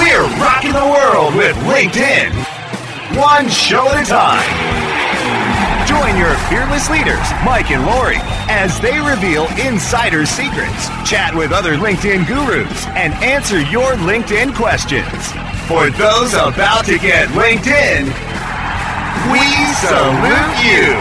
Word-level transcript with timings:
We're 0.00 0.24
rocking 0.40 0.72
the 0.72 0.88
world 0.88 1.34
with 1.34 1.54
LinkedIn. 1.68 2.32
One 3.20 3.50
show 3.50 3.86
at 3.88 4.02
a 4.02 4.08
time. 4.08 4.48
Join 5.86 6.16
your 6.16 6.34
fearless 6.48 6.88
leaders, 6.88 7.28
Mike 7.44 7.70
and 7.70 7.84
Lori, 7.84 8.16
as 8.48 8.80
they 8.80 8.98
reveal 8.98 9.44
insider 9.60 10.24
secrets, 10.24 10.88
chat 11.04 11.34
with 11.34 11.52
other 11.52 11.76
LinkedIn 11.76 12.26
gurus, 12.26 12.86
and 12.96 13.12
answer 13.22 13.60
your 13.60 13.92
LinkedIn 14.08 14.54
questions. 14.54 15.04
For 15.68 15.90
those 15.90 16.32
about 16.32 16.86
to 16.86 16.96
get 16.98 17.28
LinkedIn, 17.36 18.08
we 19.28 19.44
salute 19.84 20.56
you. 20.64 20.96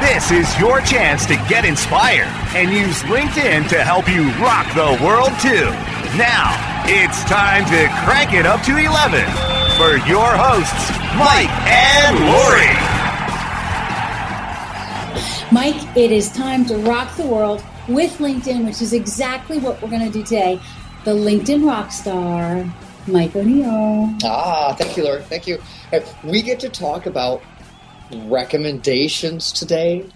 This 0.00 0.30
is 0.30 0.58
your 0.58 0.80
chance 0.80 1.26
to 1.26 1.36
get 1.46 1.66
inspired 1.66 2.32
and 2.56 2.72
use 2.72 3.02
LinkedIn 3.02 3.68
to 3.68 3.84
help 3.84 4.08
you 4.08 4.30
rock 4.40 4.72
the 4.72 4.96
world 5.04 5.36
too. 5.42 5.97
Now, 6.16 6.56
it's 6.86 7.22
time 7.24 7.64
to 7.66 7.86
crank 8.04 8.32
it 8.32 8.46
up 8.46 8.62
to 8.62 8.76
11 8.76 9.26
for 9.76 9.98
your 10.08 10.30
hosts, 10.32 10.90
Mike 11.18 11.50
and 11.68 12.18
Lori. 12.24 12.72
Mike, 15.52 15.96
it 15.96 16.10
is 16.10 16.32
time 16.32 16.64
to 16.64 16.78
rock 16.78 17.14
the 17.16 17.26
world 17.26 17.62
with 17.88 18.16
LinkedIn, 18.18 18.64
which 18.64 18.80
is 18.80 18.94
exactly 18.94 19.58
what 19.58 19.80
we're 19.82 19.90
going 19.90 20.04
to 20.04 20.10
do 20.10 20.22
today. 20.22 20.58
The 21.04 21.12
LinkedIn 21.12 21.66
rock 21.66 21.92
star, 21.92 22.64
Mike 23.06 23.36
O'Neill. 23.36 24.16
Ah, 24.24 24.74
thank 24.78 24.96
you, 24.96 25.04
Lori. 25.04 25.22
Thank 25.22 25.46
you. 25.46 25.58
We 26.24 26.40
get 26.40 26.58
to 26.60 26.70
talk 26.70 27.04
about 27.04 27.42
recommendations 28.24 29.52
today, 29.52 30.08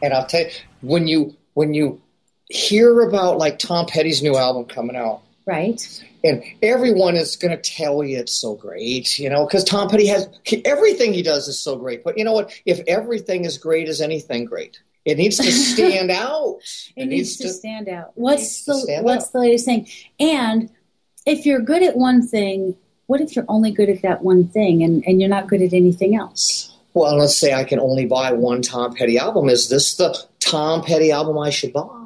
and 0.00 0.14
I'll 0.14 0.26
tell 0.26 0.42
you 0.42 0.50
when 0.80 1.08
you 1.08 1.36
when 1.54 1.74
you 1.74 2.00
hear 2.48 3.00
about 3.00 3.38
like 3.38 3.58
Tom 3.58 3.86
Petty's 3.86 4.22
new 4.22 4.36
album 4.36 4.64
coming 4.64 4.96
out, 4.96 5.22
right? 5.46 6.04
And 6.22 6.42
everyone 6.62 7.16
is 7.16 7.36
going 7.36 7.56
to 7.56 7.62
tell 7.62 8.04
you 8.04 8.18
it's 8.18 8.32
so 8.32 8.54
great, 8.54 9.18
you 9.18 9.28
know, 9.28 9.46
because 9.46 9.64
Tom 9.64 9.88
Petty 9.88 10.06
has 10.06 10.28
everything 10.64 11.12
he 11.12 11.22
does 11.22 11.48
is 11.48 11.58
so 11.58 11.76
great. 11.76 12.04
But 12.04 12.18
you 12.18 12.24
know 12.24 12.32
what? 12.32 12.52
If 12.66 12.80
everything 12.86 13.44
is 13.44 13.58
great, 13.58 13.88
is 13.88 14.00
anything 14.00 14.44
great? 14.44 14.80
It 15.04 15.16
needs 15.16 15.38
to 15.38 15.50
stand 15.50 16.10
out. 16.10 16.58
It, 16.96 17.02
it 17.02 17.06
needs, 17.06 17.40
needs, 17.40 17.52
to, 17.52 17.58
stand 17.58 17.88
out. 17.88 18.12
What's 18.14 18.64
the 18.64 19.00
what's 19.02 19.26
out. 19.26 19.32
the 19.32 19.38
latest 19.40 19.64
thing? 19.64 19.88
And 20.18 20.70
if 21.26 21.46
you're 21.46 21.60
good 21.60 21.82
at 21.82 21.96
one 21.96 22.26
thing, 22.26 22.76
what 23.06 23.20
if 23.20 23.34
you're 23.34 23.46
only 23.48 23.72
good 23.72 23.88
at 23.88 24.02
that 24.02 24.22
one 24.22 24.46
thing 24.46 24.82
and, 24.82 25.02
and 25.06 25.20
you're 25.20 25.30
not 25.30 25.48
good 25.48 25.62
at 25.62 25.72
anything 25.72 26.14
else? 26.14 26.70
well, 26.94 27.16
let's 27.16 27.36
say 27.36 27.54
I 27.54 27.64
can 27.64 27.78
only 27.78 28.06
buy 28.06 28.32
one 28.32 28.62
Tom 28.62 28.94
Petty 28.94 29.18
album. 29.18 29.48
Is 29.48 29.68
this 29.68 29.94
the 29.94 30.16
Tom 30.40 30.82
Petty 30.82 31.12
album 31.12 31.38
I 31.38 31.50
should 31.50 31.72
buy? 31.72 31.99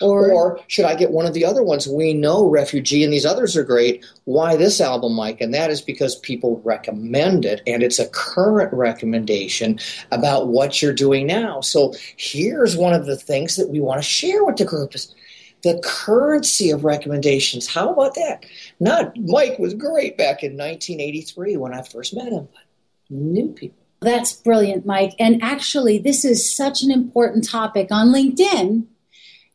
Or, 0.00 0.30
or, 0.30 0.60
should 0.66 0.86
I 0.86 0.94
get 0.94 1.10
one 1.10 1.26
of 1.26 1.34
the 1.34 1.44
other 1.44 1.62
ones? 1.62 1.86
We 1.86 2.14
know 2.14 2.48
Refugee 2.48 3.04
and 3.04 3.12
these 3.12 3.26
others 3.26 3.56
are 3.56 3.62
great. 3.62 4.04
Why 4.24 4.56
this 4.56 4.80
album, 4.80 5.12
Mike? 5.12 5.40
And 5.40 5.52
that 5.52 5.70
is 5.70 5.82
because 5.82 6.16
people 6.16 6.60
recommend 6.64 7.44
it, 7.44 7.60
and 7.66 7.82
it's 7.82 7.98
a 7.98 8.08
current 8.08 8.72
recommendation 8.72 9.78
about 10.10 10.48
what 10.48 10.80
you're 10.80 10.94
doing 10.94 11.26
now. 11.26 11.60
So 11.60 11.94
here's 12.16 12.76
one 12.76 12.94
of 12.94 13.06
the 13.06 13.16
things 13.16 13.56
that 13.56 13.68
we 13.68 13.80
want 13.80 13.98
to 13.98 14.08
share 14.08 14.44
with 14.44 14.56
the 14.56 14.64
group 14.64 14.94
is 14.94 15.14
the 15.62 15.80
currency 15.84 16.70
of 16.70 16.84
recommendations. 16.84 17.66
How 17.66 17.92
about 17.92 18.14
that? 18.14 18.46
Not 18.80 19.14
Mike 19.16 19.58
was 19.58 19.74
great 19.74 20.16
back 20.16 20.42
in 20.42 20.52
1983 20.52 21.58
when 21.58 21.74
I 21.74 21.82
first 21.82 22.14
met 22.14 22.32
him, 22.32 22.48
but 22.50 22.62
new 23.10 23.48
people 23.48 23.80
that's 24.00 24.32
brilliant, 24.32 24.86
Mike. 24.86 25.14
And 25.18 25.42
actually, 25.42 25.98
this 25.98 26.24
is 26.24 26.54
such 26.54 26.82
an 26.82 26.90
important 26.90 27.46
topic 27.46 27.88
on 27.90 28.08
LinkedIn. 28.08 28.86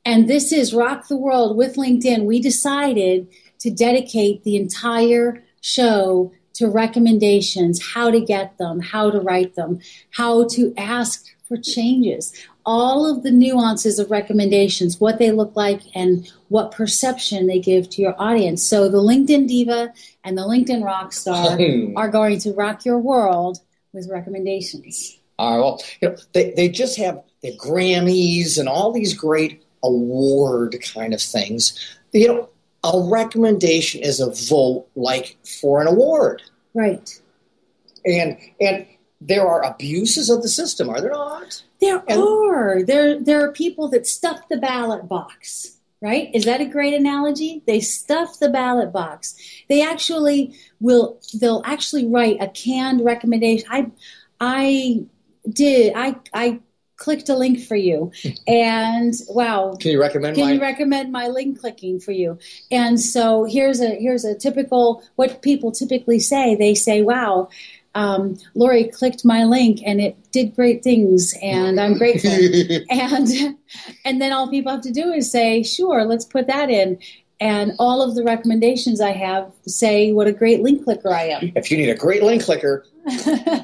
And 0.06 0.30
this 0.30 0.52
is 0.52 0.74
Rock 0.74 1.08
the 1.08 1.18
World 1.18 1.58
with 1.58 1.78
LinkedIn. 1.78 2.26
We 2.26 2.40
decided 2.40 3.28
to 3.60 3.72
dedicate 3.72 4.44
the 4.44 4.56
entire 4.56 5.44
show 5.62 6.32
to 6.54 6.70
recommendations, 6.70 7.84
how 7.94 8.12
to 8.12 8.22
get 8.22 8.58
them, 8.60 8.80
how 8.80 9.10
to 9.10 9.20
write 9.20 9.56
them, 9.56 9.80
how 10.12 10.48
to 10.50 10.74
ask 10.78 11.26
for 11.48 11.58
changes, 11.58 12.32
all 12.66 13.06
of 13.06 13.24
the 13.24 13.32
nuances 13.32 13.98
of 13.98 14.12
recommendations, 14.12 15.00
what 15.00 15.18
they 15.18 15.32
look 15.32 15.56
like, 15.56 15.82
and 15.96 16.32
what 16.50 16.72
perception 16.72 17.48
they 17.48 17.60
give 17.60 17.90
to 17.90 18.02
your 18.02 18.16
audience. 18.20 18.64
So 18.64 18.88
the 18.90 19.00
LinkedIn 19.00 19.48
Diva 19.48 19.92
and 20.24 20.38
the 20.38 20.44
LinkedIn 20.44 20.84
Rockstar 20.84 21.94
are 21.98 22.10
going 22.10 22.40
to 22.40 22.54
rock 22.54 22.86
your 22.86 23.00
world 23.00 23.60
with 23.92 24.10
recommendations? 24.10 25.20
All 25.38 25.52
right. 25.52 25.64
Well, 25.64 25.82
you 26.02 26.10
know, 26.10 26.18
they, 26.34 26.52
they 26.52 26.70
just 26.70 26.98
have 26.98 27.24
the 27.42 27.58
Grammys 27.58 28.60
and 28.60 28.70
all 28.70 28.92
these 28.92 29.14
great 29.14 29.65
award 29.86 30.78
kind 30.94 31.14
of 31.14 31.22
things. 31.22 31.98
You 32.12 32.28
know, 32.28 32.50
a 32.84 33.10
recommendation 33.10 34.02
is 34.02 34.20
a 34.20 34.32
vote 34.32 34.88
like 34.96 35.38
for 35.62 35.82
an 35.82 35.88
award. 35.88 36.42
Right. 36.74 37.22
And 38.06 38.38
and 38.60 38.86
there 39.22 39.48
are 39.48 39.64
abuses 39.64 40.30
of 40.30 40.42
the 40.42 40.50
system, 40.50 40.90
are 40.90 41.02
there 41.02 41.12
not? 41.12 41.64
There 41.82 42.04
and, 42.08 42.22
are. 42.22 42.84
There 42.84 43.20
there 43.20 43.44
are 43.46 43.52
people 43.52 43.88
that 43.90 44.06
stuff 44.06 44.48
the 44.50 44.58
ballot 44.58 45.08
box 45.08 45.76
right? 46.02 46.30
Is 46.36 46.46
that 46.46 46.62
a 46.62 46.66
great 46.66 46.94
analogy? 46.94 47.64
They 47.66 47.80
stuff 47.80 48.40
the 48.40 48.50
ballot 48.50 48.94
box. 48.94 49.36
They 49.70 49.82
actually 49.82 50.56
will. 50.80 51.20
They'll 51.34 51.64
actually 51.66 52.06
write 52.06 52.38
a 52.40 52.48
canned 52.48 53.04
recommendation. 53.04 53.68
I, 53.72 53.92
I 54.40 55.06
did. 55.50 55.94
I 55.96 56.16
I 56.32 56.60
clicked 56.98 57.30
a 57.30 57.36
link 57.36 57.62
for 57.62 57.76
you, 57.76 58.12
and 58.48 59.14
wow. 59.30 59.76
Can 59.80 59.92
you 59.92 60.02
recommend? 60.02 60.36
Can 60.36 60.46
my- 60.46 60.54
you 60.54 60.62
recommend 60.62 61.12
my 61.12 61.28
link 61.28 61.60
clicking 61.60 62.00
for 62.00 62.12
you? 62.12 62.38
And 62.72 63.00
so 63.00 63.46
here's 63.46 63.82
a 63.82 63.96
here's 63.96 64.26
a 64.26 64.36
typical 64.36 65.04
what 65.16 65.42
people 65.42 65.72
typically 65.72 66.20
say. 66.20 66.56
They 66.56 66.76
say, 66.76 67.02
"Wow." 67.02 67.50
um, 67.96 68.38
Lori 68.54 68.84
clicked 68.90 69.26
my 69.26 69.46
link 69.46 69.80
and 69.86 70.00
it 70.02 70.18
did 70.32 70.54
great 70.54 70.84
things, 70.84 71.34
and 71.42 71.80
I'm 71.80 71.98
grateful. 71.98 72.30
and 72.90 73.58
and 74.04 74.22
then 74.22 74.34
all 74.34 74.50
people 74.50 74.72
have 74.72 74.82
to 74.82 74.92
do 74.92 75.12
is 75.12 75.32
say, 75.32 75.64
sure, 75.64 76.04
let's 76.04 76.26
put 76.26 76.48
that 76.48 76.70
in. 76.70 77.00
And 77.40 77.74
all 77.80 78.02
of 78.02 78.16
the 78.16 78.24
recommendations 78.24 79.02
I 79.02 79.12
have 79.12 79.52
say 79.66 80.12
what 80.12 80.28
a 80.28 80.32
great 80.32 80.62
link 80.62 80.84
clicker 80.84 81.14
I 81.14 81.24
am. 81.24 81.52
If 81.56 81.72
you 81.72 81.78
need 81.78 81.90
a 81.90 81.96
great 81.96 82.22
link 82.22 82.44
clicker, 82.44 82.86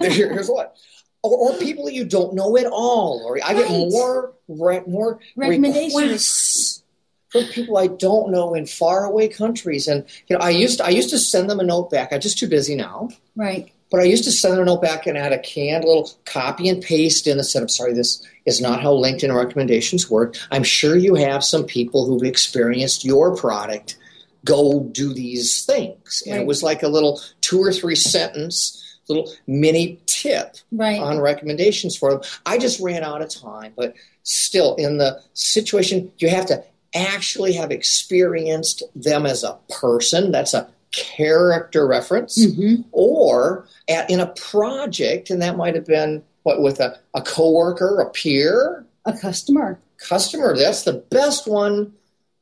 here's 0.02 0.50
what. 0.50 0.78
Or, 1.24 1.52
or, 1.52 1.58
people 1.60 1.90
you 1.90 2.04
don't 2.04 2.34
know 2.34 2.58
at 2.58 2.66
all, 2.66 3.24
Or 3.24 3.38
I 3.44 3.54
right. 3.54 3.58
get 3.58 3.70
more 3.70 4.34
re- 4.48 4.84
more 4.88 5.20
recommendations. 5.36 6.84
From 7.30 7.46
people 7.46 7.78
I 7.78 7.88
don't 7.88 8.32
know 8.32 8.54
in 8.56 8.66
faraway 8.66 9.30
countries. 9.30 9.88
And 9.88 10.04
you 10.28 10.36
know, 10.36 10.44
I 10.44 10.50
used 10.50 10.80
to, 10.80 10.86
I 10.86 10.90
used 10.90 11.12
to 11.12 11.20
send 11.20 11.50
them 11.50 11.60
a 11.60 11.64
note 11.64 11.90
back. 11.90 12.12
I'm 12.12 12.20
just 12.20 12.38
too 12.38 12.48
busy 12.48 12.76
now. 12.76 13.10
Right. 13.36 13.72
But 13.92 14.00
I 14.00 14.04
used 14.04 14.24
to 14.24 14.32
send 14.32 14.60
a 14.60 14.66
note 14.66 14.82
back 14.82 15.06
and 15.06 15.18
add 15.18 15.34
a 15.34 15.40
canned 15.40 15.84
little 15.84 16.10
copy 16.26 16.70
and 16.70 16.82
paste 16.82 17.28
in 17.28 17.38
and 17.38 17.46
said, 17.46 17.62
I'm 17.62 17.70
sorry, 17.70 17.94
this 17.94 18.26
is 18.46 18.62
not 18.62 18.82
how 18.82 18.94
LinkedIn 18.94 19.36
recommendations 19.36 20.10
work. 20.10 20.38
I'm 20.50 20.64
sure 20.64 20.96
you 20.96 21.16
have 21.16 21.44
some 21.44 21.66
people 21.66 22.06
who've 22.06 22.24
experienced 22.24 23.04
your 23.04 23.36
product. 23.36 23.98
Go 24.46 24.84
do 24.92 25.14
these 25.14 25.66
things. 25.66 26.24
And 26.26 26.36
right. 26.36 26.42
it 26.42 26.48
was 26.48 26.64
like 26.64 26.84
a 26.84 26.88
little 26.88 27.22
two 27.42 27.62
or 27.62 27.74
three 27.74 27.96
sentence 27.96 28.91
little 29.12 29.32
mini 29.48 30.00
tip 30.06 30.56
right. 30.72 31.00
on 31.00 31.20
recommendations 31.20 31.96
for 31.96 32.12
them. 32.12 32.22
I 32.46 32.58
just 32.58 32.80
ran 32.80 33.04
out 33.04 33.22
of 33.22 33.30
time, 33.30 33.74
but 33.76 33.94
still, 34.24 34.76
in 34.76 34.98
the 34.98 35.22
situation, 35.34 36.12
you 36.18 36.30
have 36.30 36.46
to 36.48 36.64
actually 36.94 37.54
have 37.54 37.72
experienced 37.72 38.84
them 38.96 39.26
as 39.26 39.44
a 39.44 39.58
person. 39.70 40.32
That's 40.32 40.54
a 40.54 40.70
character 40.92 41.88
reference, 41.88 42.46
mm-hmm. 42.46 42.82
or 42.92 43.68
at, 43.90 44.10
in 44.10 44.20
a 44.20 44.28
project, 44.28 45.30
and 45.30 45.42
that 45.42 45.58
might 45.58 45.76
have 45.76 45.86
been 45.86 46.24
what 46.44 46.62
with 46.62 46.80
a, 46.80 47.00
a 47.14 47.22
coworker, 47.22 48.00
a 48.02 48.10
peer, 48.10 48.86
a 49.06 49.18
customer. 49.18 49.80
Customer, 49.98 50.58
that's 50.58 50.84
the 50.84 50.94
best 50.94 51.48
one 51.48 51.94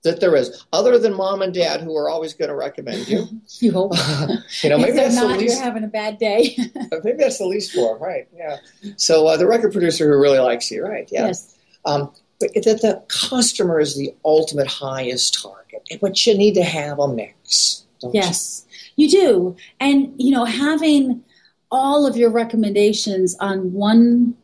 that 0.04 0.20
there 0.20 0.36
is, 0.36 0.66
other 0.72 0.98
than 0.98 1.14
mom 1.14 1.42
and 1.42 1.54
dad, 1.54 1.82
who 1.82 1.96
are 1.98 2.10
always 2.10 2.34
going 2.34 2.50
to 2.50 2.56
recommend 2.56 3.08
you. 3.08 3.26
you 3.60 3.72
hope. 3.72 3.94
you 4.64 4.70
know, 4.70 4.78
maybe 4.78 4.94
that's 4.94 5.16
not, 5.16 5.34
the 5.34 5.38
least. 5.38 5.56
You're 5.56 5.64
having 5.64 5.84
a 5.84 5.88
bad 5.88 6.18
day. 6.18 6.56
maybe 7.04 7.18
that's 7.18 7.40
the 7.40 7.46
least 7.46 7.74
for 7.74 7.94
them, 7.94 8.04
right? 8.04 8.28
Yeah. 8.36 8.58
So 8.96 9.28
uh, 9.28 9.38
the 9.38 9.48
record 9.48 9.72
producer 9.74 10.10
who 10.10 10.20
really 10.20 10.40
likes 10.40 10.72
you, 10.72 10.84
right? 10.84 11.10
Yeah. 11.12 11.28
Yes. 11.28 11.58
Um, 11.86 12.12
but 12.40 12.54
that 12.54 12.82
the 12.82 13.04
customer 13.10 13.82
is 13.82 13.98
the 13.98 14.14
ultimate 14.24 14.68
highest 14.68 15.42
target, 15.42 16.00
but 16.00 16.26
you 16.26 16.38
need 16.38 16.54
to 16.54 16.64
have 16.64 16.98
a 17.00 17.08
mix 17.08 17.84
yes, 18.14 18.66
you? 18.96 19.06
you 19.06 19.12
do. 19.12 19.56
And, 19.80 20.14
you 20.18 20.32
know, 20.32 20.46
having 20.46 21.24
all 21.72 22.06
of 22.06 22.18
your 22.18 22.30
recommendations 22.30 23.36
on 23.40 23.74
one 23.74 24.36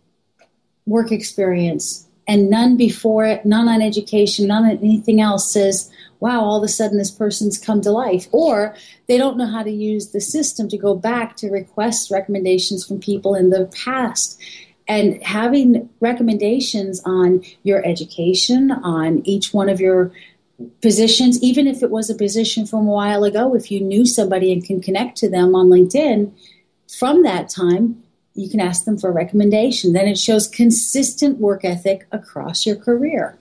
work 0.85 1.11
experience 1.11 2.04
and 2.27 2.49
none 2.49 2.75
before 2.75 3.25
it, 3.25 3.45
none 3.45 3.67
on 3.67 3.81
education, 3.81 4.47
none 4.47 4.65
on 4.65 4.77
anything 4.77 5.21
else 5.21 5.51
says, 5.51 5.91
wow, 6.19 6.41
all 6.41 6.57
of 6.57 6.63
a 6.63 6.67
sudden 6.67 6.97
this 6.97 7.11
person's 7.11 7.57
come 7.57 7.81
to 7.81 7.91
life. 7.91 8.27
Or 8.31 8.75
they 9.07 9.17
don't 9.17 9.37
know 9.37 9.45
how 9.45 9.63
to 9.63 9.71
use 9.71 10.09
the 10.09 10.21
system 10.21 10.67
to 10.69 10.77
go 10.77 10.95
back 10.95 11.35
to 11.37 11.51
request 11.51 12.09
recommendations 12.09 12.85
from 12.85 12.99
people 12.99 13.35
in 13.35 13.51
the 13.51 13.71
past. 13.83 14.41
And 14.87 15.21
having 15.23 15.89
recommendations 15.99 17.01
on 17.05 17.43
your 17.63 17.85
education, 17.85 18.71
on 18.71 19.21
each 19.25 19.53
one 19.53 19.69
of 19.69 19.79
your 19.79 20.11
positions, 20.81 21.41
even 21.43 21.67
if 21.67 21.83
it 21.83 21.91
was 21.91 22.09
a 22.09 22.15
position 22.15 22.65
from 22.65 22.87
a 22.87 22.91
while 22.91 23.23
ago, 23.23 23.55
if 23.55 23.69
you 23.69 23.81
knew 23.81 24.05
somebody 24.05 24.51
and 24.53 24.63
can 24.63 24.81
connect 24.81 25.17
to 25.17 25.29
them 25.29 25.53
on 25.53 25.67
LinkedIn 25.67 26.31
from 26.97 27.23
that 27.23 27.49
time, 27.49 28.03
you 28.35 28.49
can 28.49 28.59
ask 28.59 28.83
them 28.83 28.97
for 28.97 29.09
a 29.09 29.13
recommendation. 29.13 29.93
Then 29.93 30.07
it 30.07 30.17
shows 30.17 30.47
consistent 30.47 31.39
work 31.39 31.63
ethic 31.63 32.05
across 32.11 32.65
your 32.65 32.75
career. 32.75 33.37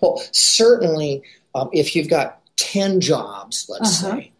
Well, 0.00 0.22
certainly, 0.32 1.22
um, 1.54 1.68
if 1.72 1.94
you've 1.94 2.08
got 2.08 2.40
10 2.56 3.00
jobs, 3.00 3.66
let's 3.68 4.02
uh-huh. 4.02 4.16
say, 4.16 4.32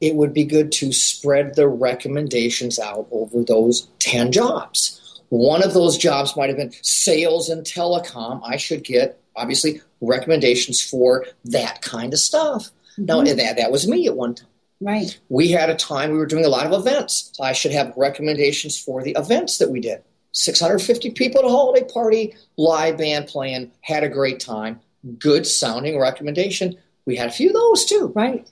it 0.00 0.14
would 0.14 0.32
be 0.32 0.44
good 0.44 0.72
to 0.72 0.92
spread 0.92 1.56
the 1.56 1.68
recommendations 1.68 2.78
out 2.78 3.06
over 3.10 3.44
those 3.44 3.86
10 3.98 4.32
jobs. 4.32 5.20
One 5.28 5.62
of 5.62 5.74
those 5.74 5.98
jobs 5.98 6.36
might 6.36 6.48
have 6.48 6.56
been 6.56 6.72
sales 6.82 7.50
and 7.50 7.64
telecom. 7.64 8.40
I 8.42 8.56
should 8.56 8.82
get, 8.82 9.20
obviously, 9.36 9.82
recommendations 10.00 10.80
for 10.82 11.26
that 11.44 11.82
kind 11.82 12.14
of 12.14 12.18
stuff. 12.18 12.70
Mm-hmm. 12.92 13.04
Now, 13.04 13.22
that, 13.22 13.56
that 13.56 13.70
was 13.70 13.86
me 13.86 14.06
at 14.06 14.16
one 14.16 14.34
time. 14.34 14.48
Right. 14.80 15.18
We 15.28 15.48
had 15.48 15.68
a 15.68 15.74
time 15.74 16.10
we 16.10 16.18
were 16.18 16.26
doing 16.26 16.44
a 16.44 16.48
lot 16.48 16.66
of 16.66 16.72
events. 16.72 17.30
So 17.34 17.44
I 17.44 17.52
should 17.52 17.72
have 17.72 17.92
recommendations 17.96 18.78
for 18.78 19.02
the 19.02 19.14
events 19.18 19.58
that 19.58 19.70
we 19.70 19.80
did. 19.80 20.02
650 20.32 21.10
people 21.10 21.40
at 21.40 21.46
a 21.46 21.48
holiday 21.48 21.86
party, 21.86 22.34
live 22.56 22.98
band 22.98 23.26
playing, 23.26 23.72
had 23.82 24.04
a 24.04 24.08
great 24.08 24.40
time, 24.40 24.80
good 25.18 25.46
sounding 25.46 25.98
recommendation. 25.98 26.78
We 27.04 27.16
had 27.16 27.28
a 27.28 27.32
few 27.32 27.48
of 27.48 27.54
those 27.54 27.84
too. 27.84 28.12
Right. 28.14 28.48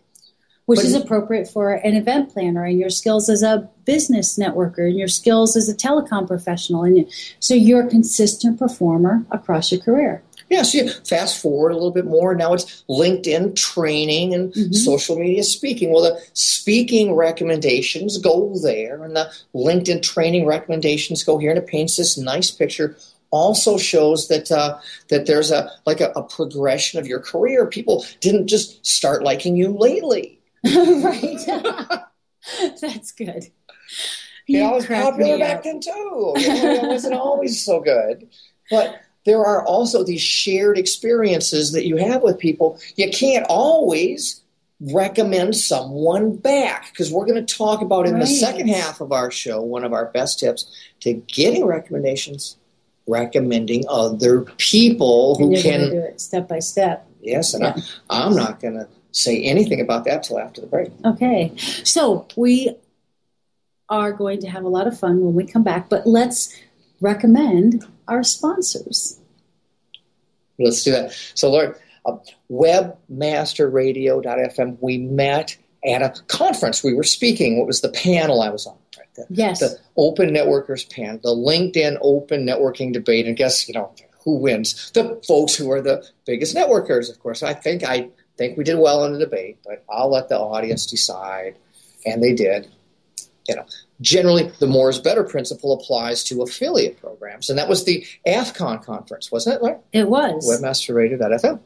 Which 0.66 0.80
but, 0.80 0.84
is 0.84 0.94
appropriate 0.94 1.48
for 1.48 1.72
an 1.72 1.94
event 1.94 2.30
planner 2.30 2.64
and 2.64 2.78
your 2.78 2.90
skills 2.90 3.30
as 3.30 3.42
a 3.42 3.70
business 3.86 4.38
networker 4.38 4.86
and 4.86 4.98
your 4.98 5.08
skills 5.08 5.56
as 5.56 5.66
a 5.66 5.74
telecom 5.74 6.26
professional. 6.26 6.84
And 6.84 7.10
so 7.40 7.54
you're 7.54 7.86
a 7.86 7.88
consistent 7.88 8.58
performer 8.58 9.24
across 9.30 9.72
your 9.72 9.80
career. 9.80 10.22
Yeah, 10.50 10.62
so 10.62 10.78
you 10.78 10.90
fast 10.90 11.40
forward 11.40 11.70
a 11.70 11.74
little 11.74 11.90
bit 11.90 12.06
more. 12.06 12.34
Now 12.34 12.54
it's 12.54 12.82
LinkedIn 12.88 13.54
training 13.54 14.32
and 14.32 14.52
mm-hmm. 14.52 14.72
social 14.72 15.18
media 15.18 15.42
speaking. 15.42 15.92
Well, 15.92 16.02
the 16.02 16.20
speaking 16.32 17.14
recommendations 17.14 18.18
go 18.18 18.56
there, 18.62 19.02
and 19.04 19.14
the 19.14 19.30
LinkedIn 19.54 20.02
training 20.02 20.46
recommendations 20.46 21.22
go 21.22 21.38
here, 21.38 21.50
and 21.50 21.58
it 21.58 21.66
paints 21.66 21.96
this 21.96 22.16
nice 22.16 22.50
picture. 22.50 22.96
Also 23.30 23.76
shows 23.76 24.28
that 24.28 24.50
uh, 24.50 24.78
that 25.08 25.26
there's 25.26 25.50
a 25.50 25.70
like 25.84 26.00
a, 26.00 26.12
a 26.16 26.22
progression 26.22 26.98
of 26.98 27.06
your 27.06 27.20
career. 27.20 27.66
People 27.66 28.06
didn't 28.20 28.46
just 28.46 28.84
start 28.86 29.22
liking 29.22 29.54
you 29.54 29.68
lately. 29.68 30.40
right. 30.64 31.38
That's 32.80 33.12
good. 33.12 33.44
You 34.46 34.60
know, 34.60 34.70
I 34.70 34.74
was 34.76 34.86
popular 34.86 35.38
back 35.38 35.62
then 35.62 35.80
too. 35.80 36.34
You 36.36 36.48
know, 36.48 36.80
I 36.84 36.86
wasn't 36.86 37.14
always 37.14 37.62
so 37.62 37.80
good. 37.80 38.28
But 38.70 38.98
there 39.28 39.44
are 39.44 39.62
also 39.66 40.02
these 40.02 40.22
shared 40.22 40.78
experiences 40.78 41.72
that 41.72 41.86
you 41.86 41.96
have 41.96 42.22
with 42.22 42.38
people. 42.38 42.80
You 42.96 43.10
can't 43.10 43.44
always 43.50 44.42
recommend 44.80 45.54
someone 45.54 46.36
back 46.36 46.88
because 46.90 47.12
we're 47.12 47.26
going 47.26 47.44
to 47.44 47.54
talk 47.54 47.82
about 47.82 48.06
in 48.06 48.14
right. 48.14 48.20
the 48.20 48.26
second 48.26 48.68
half 48.68 49.02
of 49.02 49.12
our 49.12 49.30
show 49.30 49.60
one 49.60 49.82
of 49.82 49.92
our 49.92 50.06
best 50.12 50.38
tips 50.38 50.72
to 51.00 51.14
getting 51.14 51.66
recommendations 51.66 52.56
recommending 53.08 53.84
other 53.88 54.42
people 54.56 55.34
who 55.34 55.60
can 55.60 55.90
do 55.90 55.98
it 55.98 56.20
step 56.20 56.46
by 56.46 56.60
step 56.60 57.08
yes 57.20 57.54
and 57.54 57.64
yeah. 57.64 57.76
I, 58.08 58.22
i'm 58.22 58.36
not 58.36 58.60
going 58.60 58.74
to 58.74 58.86
say 59.10 59.42
anything 59.42 59.80
about 59.80 60.04
that 60.04 60.22
till 60.22 60.38
after 60.38 60.60
the 60.60 60.68
break 60.68 60.92
okay 61.04 61.52
so 61.56 62.28
we 62.36 62.76
are 63.88 64.12
going 64.12 64.40
to 64.42 64.48
have 64.48 64.62
a 64.62 64.68
lot 64.68 64.86
of 64.86 64.96
fun 64.96 65.24
when 65.24 65.34
we 65.34 65.44
come 65.44 65.64
back 65.64 65.88
but 65.88 66.06
let's 66.06 66.56
recommend 67.00 67.84
our 68.08 68.24
sponsors. 68.24 69.17
Let's 70.58 70.82
do 70.82 70.92
that. 70.92 71.12
So, 71.34 71.50
Lord, 71.50 71.76
uh, 72.04 72.16
webmasterradio.fm, 72.50 74.78
we 74.80 74.98
met 74.98 75.56
at 75.86 76.02
a 76.02 76.12
conference. 76.26 76.82
We 76.82 76.94
were 76.94 77.04
speaking. 77.04 77.58
What 77.58 77.66
was 77.66 77.80
the 77.80 77.90
panel 77.90 78.42
I 78.42 78.50
was 78.50 78.66
on? 78.66 78.76
Right? 78.96 79.06
The, 79.14 79.26
yes. 79.30 79.60
The 79.60 79.78
Open 79.96 80.30
Networkers 80.30 80.90
panel, 80.90 81.20
the 81.22 81.30
LinkedIn 81.30 81.98
Open 82.00 82.46
Networking 82.46 82.92
Debate. 82.92 83.26
And 83.26 83.36
guess, 83.36 83.68
you 83.68 83.74
know, 83.74 83.94
who 84.24 84.38
wins? 84.38 84.90
The 84.92 85.20
folks 85.26 85.54
who 85.54 85.70
are 85.70 85.80
the 85.80 86.04
biggest 86.26 86.54
networkers, 86.54 87.10
of 87.10 87.18
course. 87.20 87.42
I 87.42 87.54
think 87.54 87.84
I 87.84 88.10
think 88.36 88.58
we 88.58 88.64
did 88.64 88.78
well 88.78 89.04
in 89.04 89.12
the 89.12 89.18
debate, 89.18 89.58
but 89.64 89.84
I'll 89.88 90.10
let 90.10 90.28
the 90.28 90.38
audience 90.38 90.86
decide. 90.86 91.56
And 92.04 92.22
they 92.22 92.34
did. 92.34 92.68
You 93.48 93.56
know, 93.56 93.66
generally 94.00 94.50
the 94.58 94.66
more 94.66 94.90
is 94.90 94.98
better 94.98 95.24
principle 95.24 95.72
applies 95.72 96.22
to 96.24 96.42
affiliate 96.42 97.00
programs. 97.00 97.50
And 97.50 97.58
that 97.58 97.68
was 97.68 97.84
the 97.84 98.06
AFCON 98.26 98.84
conference, 98.84 99.32
wasn't 99.32 99.56
it, 99.56 99.62
Larry? 99.62 99.78
It 99.92 100.08
was. 100.08 100.48
Webmasterradio.fm. 100.48 101.60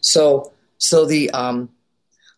So, 0.00 0.52
so 0.78 1.06
the, 1.06 1.30
um, 1.30 1.70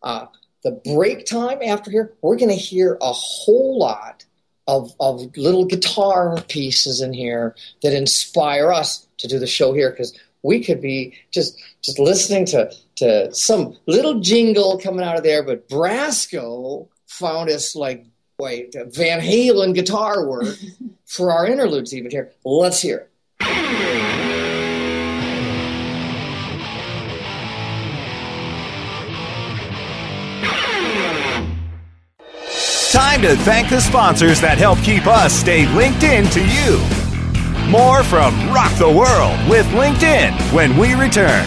uh, 0.03 0.27
the 0.65 0.81
break 0.95 1.27
time 1.27 1.59
after 1.63 1.91
here, 1.91 2.15
we're 2.23 2.37
going 2.37 2.51
to 2.51 2.55
hear 2.55 2.97
a 3.01 3.13
whole 3.13 3.79
lot 3.79 4.25
of, 4.67 4.93
of 5.01 5.37
little 5.37 5.65
guitar 5.65 6.41
pieces 6.49 7.01
in 7.01 7.13
here 7.13 7.55
that 7.83 7.95
inspire 7.95 8.73
us 8.73 9.07
to 9.19 9.29
do 9.29 9.39
the 9.39 9.47
show 9.47 9.73
here 9.73 9.91
because 9.91 10.19
we 10.43 10.63
could 10.63 10.81
be 10.81 11.15
just 11.33 11.61
just 11.83 11.99
listening 11.99 12.47
to, 12.47 12.71
to 12.97 13.35
some 13.35 13.77
little 13.87 14.21
jingle 14.21 14.79
coming 14.79 15.05
out 15.05 15.17
of 15.17 15.25
there, 15.25 15.43
but 15.43 15.69
Brasco 15.69 16.87
found 17.07 17.51
us 17.51 17.75
like 17.75 18.05
wait, 18.39 18.75
Van 18.95 19.21
Halen 19.21 19.75
guitar 19.75 20.27
work 20.27 20.57
for 21.05 21.33
our 21.33 21.47
interludes 21.47 21.93
even 21.93 22.11
here. 22.11 22.33
Let's 22.45 22.81
hear 22.81 22.99
it. 22.99 23.11
Time 32.93 33.23
to 33.23 33.37
thank 33.37 33.69
the 33.69 33.81
sponsors 33.81 34.41
that 34.41 34.59
help 34.59 34.79
keep 34.79 35.07
us 35.07 35.33
stay 35.33 35.67
linked 35.75 36.05
in 36.05 36.25
to 36.31 36.41
you. 36.41 36.79
More 37.69 38.03
from 38.03 38.35
Rock 38.51 38.73
the 38.79 38.89
World 38.89 39.39
with 39.51 39.67
LinkedIn 39.67 40.33
when 40.55 40.77
we 40.77 40.95
return. 40.95 41.47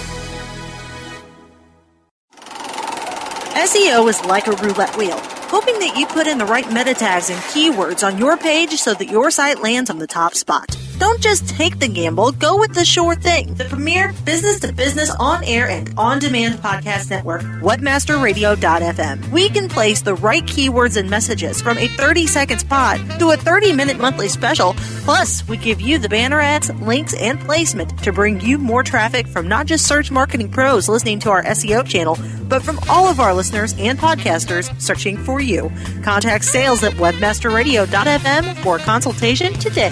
SEO 3.51 4.09
is 4.09 4.23
like 4.23 4.47
a 4.47 4.53
roulette 4.53 4.95
wheel, 4.95 5.19
hoping 5.19 5.77
that 5.79 5.97
you 5.97 6.07
put 6.07 6.25
in 6.25 6.37
the 6.37 6.45
right 6.45 6.65
meta 6.71 6.93
tags 6.93 7.29
and 7.29 7.37
keywords 7.41 8.01
on 8.05 8.17
your 8.17 8.37
page 8.37 8.75
so 8.75 8.93
that 8.93 9.09
your 9.09 9.29
site 9.29 9.61
lands 9.61 9.89
on 9.89 9.99
the 9.99 10.07
top 10.07 10.35
spot. 10.35 10.80
Don't 11.01 11.19
just 11.19 11.49
take 11.49 11.79
the 11.79 11.87
gamble, 11.87 12.31
go 12.31 12.59
with 12.59 12.75
the 12.75 12.85
sure 12.85 13.15
thing. 13.15 13.55
The 13.55 13.65
premier 13.65 14.13
business 14.23 14.59
to 14.59 14.71
business 14.71 15.09
on 15.19 15.43
air 15.43 15.67
and 15.67 15.91
on 15.97 16.19
demand 16.19 16.59
podcast 16.59 17.09
network, 17.09 17.41
webmasterradio.fm. 17.41 19.31
We 19.31 19.49
can 19.49 19.67
place 19.67 20.03
the 20.03 20.13
right 20.13 20.43
keywords 20.43 20.97
and 20.97 21.09
messages 21.09 21.59
from 21.59 21.79
a 21.79 21.87
30 21.87 22.27
second 22.27 22.59
spot 22.59 22.99
to 23.17 23.31
a 23.31 23.35
30 23.35 23.73
minute 23.73 23.97
monthly 23.97 24.29
special. 24.29 24.75
Plus, 25.03 25.47
we 25.47 25.57
give 25.57 25.81
you 25.81 25.97
the 25.97 26.07
banner 26.07 26.39
ads, 26.39 26.71
links, 26.75 27.15
and 27.15 27.39
placement 27.39 27.97
to 28.03 28.13
bring 28.13 28.39
you 28.39 28.59
more 28.59 28.83
traffic 28.83 29.25
from 29.25 29.47
not 29.47 29.65
just 29.65 29.87
search 29.87 30.11
marketing 30.11 30.51
pros 30.51 30.87
listening 30.87 31.17
to 31.21 31.31
our 31.31 31.43
SEO 31.45 31.83
channel, 31.83 32.15
but 32.47 32.61
from 32.61 32.79
all 32.87 33.07
of 33.07 33.19
our 33.19 33.33
listeners 33.33 33.73
and 33.79 33.97
podcasters 33.97 34.79
searching 34.79 35.17
for 35.17 35.41
you. 35.41 35.71
Contact 36.03 36.45
sales 36.45 36.83
at 36.83 36.93
webmasterradio.fm 36.93 38.55
for 38.61 38.77
consultation 38.77 39.51
today. 39.53 39.91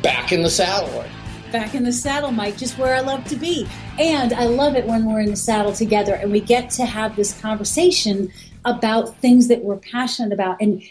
Back 0.03 0.33
in 0.33 0.43
the 0.43 0.51
saddle. 0.51 1.05
Back 1.53 1.75
in 1.75 1.85
the 1.85 1.93
saddle, 1.93 2.33
Mike, 2.33 2.57
just 2.57 2.79
where 2.79 2.95
I 2.95 3.01
love 3.01 3.25
to 3.27 3.37
be. 3.37 3.69
And 3.99 4.33
I 4.33 4.45
love 4.45 4.75
it 4.75 4.87
when 4.87 5.05
we're 5.05 5.21
in 5.21 5.29
the 5.29 5.37
saddle 5.37 5.75
together 5.75 6.15
and 6.15 6.33
we 6.33 6.41
get 6.41 6.71
to 6.71 6.87
have 6.87 7.15
this 7.15 7.39
conversation 7.41 8.33
about 8.65 9.17
things 9.19 9.49
that 9.49 9.63
we're 9.63 9.77
passionate 9.77 10.33
about. 10.33 10.57
And 10.63 10.83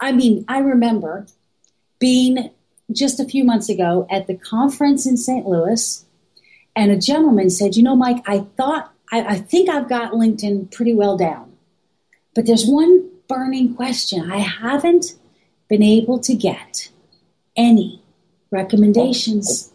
I 0.00 0.10
mean, 0.10 0.44
I 0.48 0.58
remember 0.58 1.26
being 2.00 2.50
just 2.90 3.20
a 3.20 3.24
few 3.24 3.44
months 3.44 3.68
ago 3.68 4.08
at 4.10 4.26
the 4.26 4.34
conference 4.34 5.06
in 5.06 5.16
St. 5.16 5.46
Louis, 5.46 6.04
and 6.74 6.90
a 6.90 6.96
gentleman 6.96 7.48
said, 7.48 7.76
You 7.76 7.82
know, 7.84 7.96
Mike, 7.96 8.24
I 8.26 8.40
thought, 8.56 8.92
I, 9.12 9.20
I 9.20 9.34
think 9.36 9.68
I've 9.68 9.88
got 9.88 10.12
LinkedIn 10.12 10.72
pretty 10.72 10.94
well 10.94 11.16
down. 11.16 11.52
But 12.34 12.46
there's 12.46 12.66
one 12.66 13.08
burning 13.28 13.74
question 13.74 14.30
I 14.30 14.38
haven't 14.38 15.14
been 15.68 15.82
able 15.82 16.18
to 16.20 16.34
get 16.34 16.88
any 17.56 18.02
recommendations. 18.50 19.72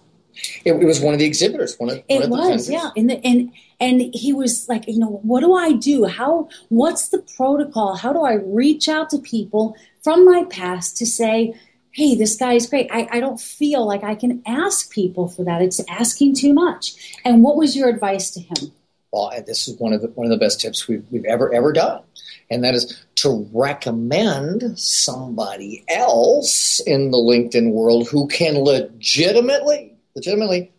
It, 0.66 0.74
it 0.74 0.86
was 0.86 1.00
one 1.00 1.14
of 1.14 1.20
the 1.20 1.26
exhibitors. 1.26 1.76
One 1.78 1.90
of 1.90 2.04
It 2.08 2.30
one 2.30 2.40
of 2.40 2.48
the 2.48 2.54
was, 2.54 2.70
yeah. 2.70 2.90
And, 2.96 3.10
the, 3.10 3.26
and 3.26 3.52
and 3.80 4.14
he 4.14 4.34
was 4.34 4.68
like, 4.70 4.88
you 4.88 5.00
know, 5.00 5.20
what 5.24 5.42
do 5.42 5.54
I 5.54 5.74
do? 5.74 6.06
How? 6.06 6.50
What's 6.70 7.10
the 7.10 7.20
protocol? 7.36 7.96
How 7.96 8.14
do 8.14 8.24
I 8.24 8.34
reach 8.34 8.88
out 8.88 9.10
to 9.12 9.20
people 9.20 9.76
from 10.04 10.26
my 10.26 10.46
past 10.50 10.98
to 10.98 11.06
say, 11.06 11.54
hey, 11.92 12.16
this 12.16 12.36
guy 12.36 12.54
is 12.54 12.68
great. 12.68 12.90
I, 12.92 13.08
I 13.12 13.20
don't 13.20 13.40
feel 13.40 13.86
like 13.86 14.04
I 14.04 14.16
can 14.16 14.42
ask 14.46 14.92
people 14.92 15.28
for 15.28 15.44
that. 15.46 15.62
It's 15.62 15.80
asking 15.88 16.36
too 16.36 16.54
much. 16.54 16.94
And 17.24 17.44
what 17.44 17.56
was 17.56 17.76
your 17.76 17.88
advice 17.88 18.32
to 18.32 18.40
him? 18.40 18.72
Well, 19.12 19.32
this 19.46 19.68
is 19.68 19.78
one 19.78 19.94
of 19.94 20.02
the 20.02 20.08
one 20.08 20.26
of 20.26 20.32
the 20.32 20.44
best 20.44 20.60
tips 20.60 20.88
we've, 20.88 21.06
we've 21.12 21.26
ever 21.26 21.54
ever 21.54 21.72
done, 21.72 22.02
and 22.50 22.64
that 22.64 22.74
is 22.74 23.06
to 23.18 23.48
recommend 23.54 24.80
somebody 24.80 25.86
else 25.88 26.80
in 26.80 27.12
the 27.12 27.18
LinkedIn 27.18 27.74
world 27.74 28.08
who 28.08 28.28
can 28.28 28.58
legitimately 28.58 29.93
legitimately 30.16 30.72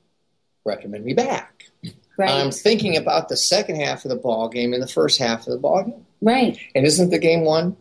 recommend 0.65 1.05
me 1.05 1.15
back. 1.15 1.65
Right. 2.17 2.31
I'm 2.31 2.51
thinking 2.51 2.97
about 2.97 3.29
the 3.29 3.37
second 3.37 3.77
half 3.77 4.05
of 4.05 4.09
the 4.09 4.17
ball 4.17 4.49
game 4.49 4.73
and 4.73 4.83
the 4.83 4.89
first 4.89 5.19
half 5.19 5.41
of 5.41 5.53
the 5.53 5.59
ball 5.59 5.83
game, 5.83 6.07
right. 6.23 6.59
and 6.75 6.87
isn't 6.87 7.11
the 7.11 7.19
game 7.19 7.45
won? 7.45 7.77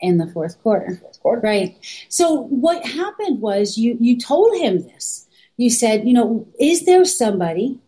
In 0.00 0.18
the 0.18 0.28
fourth 0.28 0.60
quarter. 0.62 0.96
Fourth 1.00 1.20
quarter. 1.20 1.40
Right. 1.40 1.76
So 2.08 2.42
what 2.42 2.84
happened 2.86 3.40
was 3.40 3.76
you 3.76 3.96
you 4.00 4.18
told 4.18 4.56
him 4.60 4.82
this. 4.82 5.26
You 5.56 5.70
said, 5.70 6.06
you 6.06 6.12
know, 6.12 6.46
is 6.58 6.84
there 6.84 7.04
somebody 7.04 7.78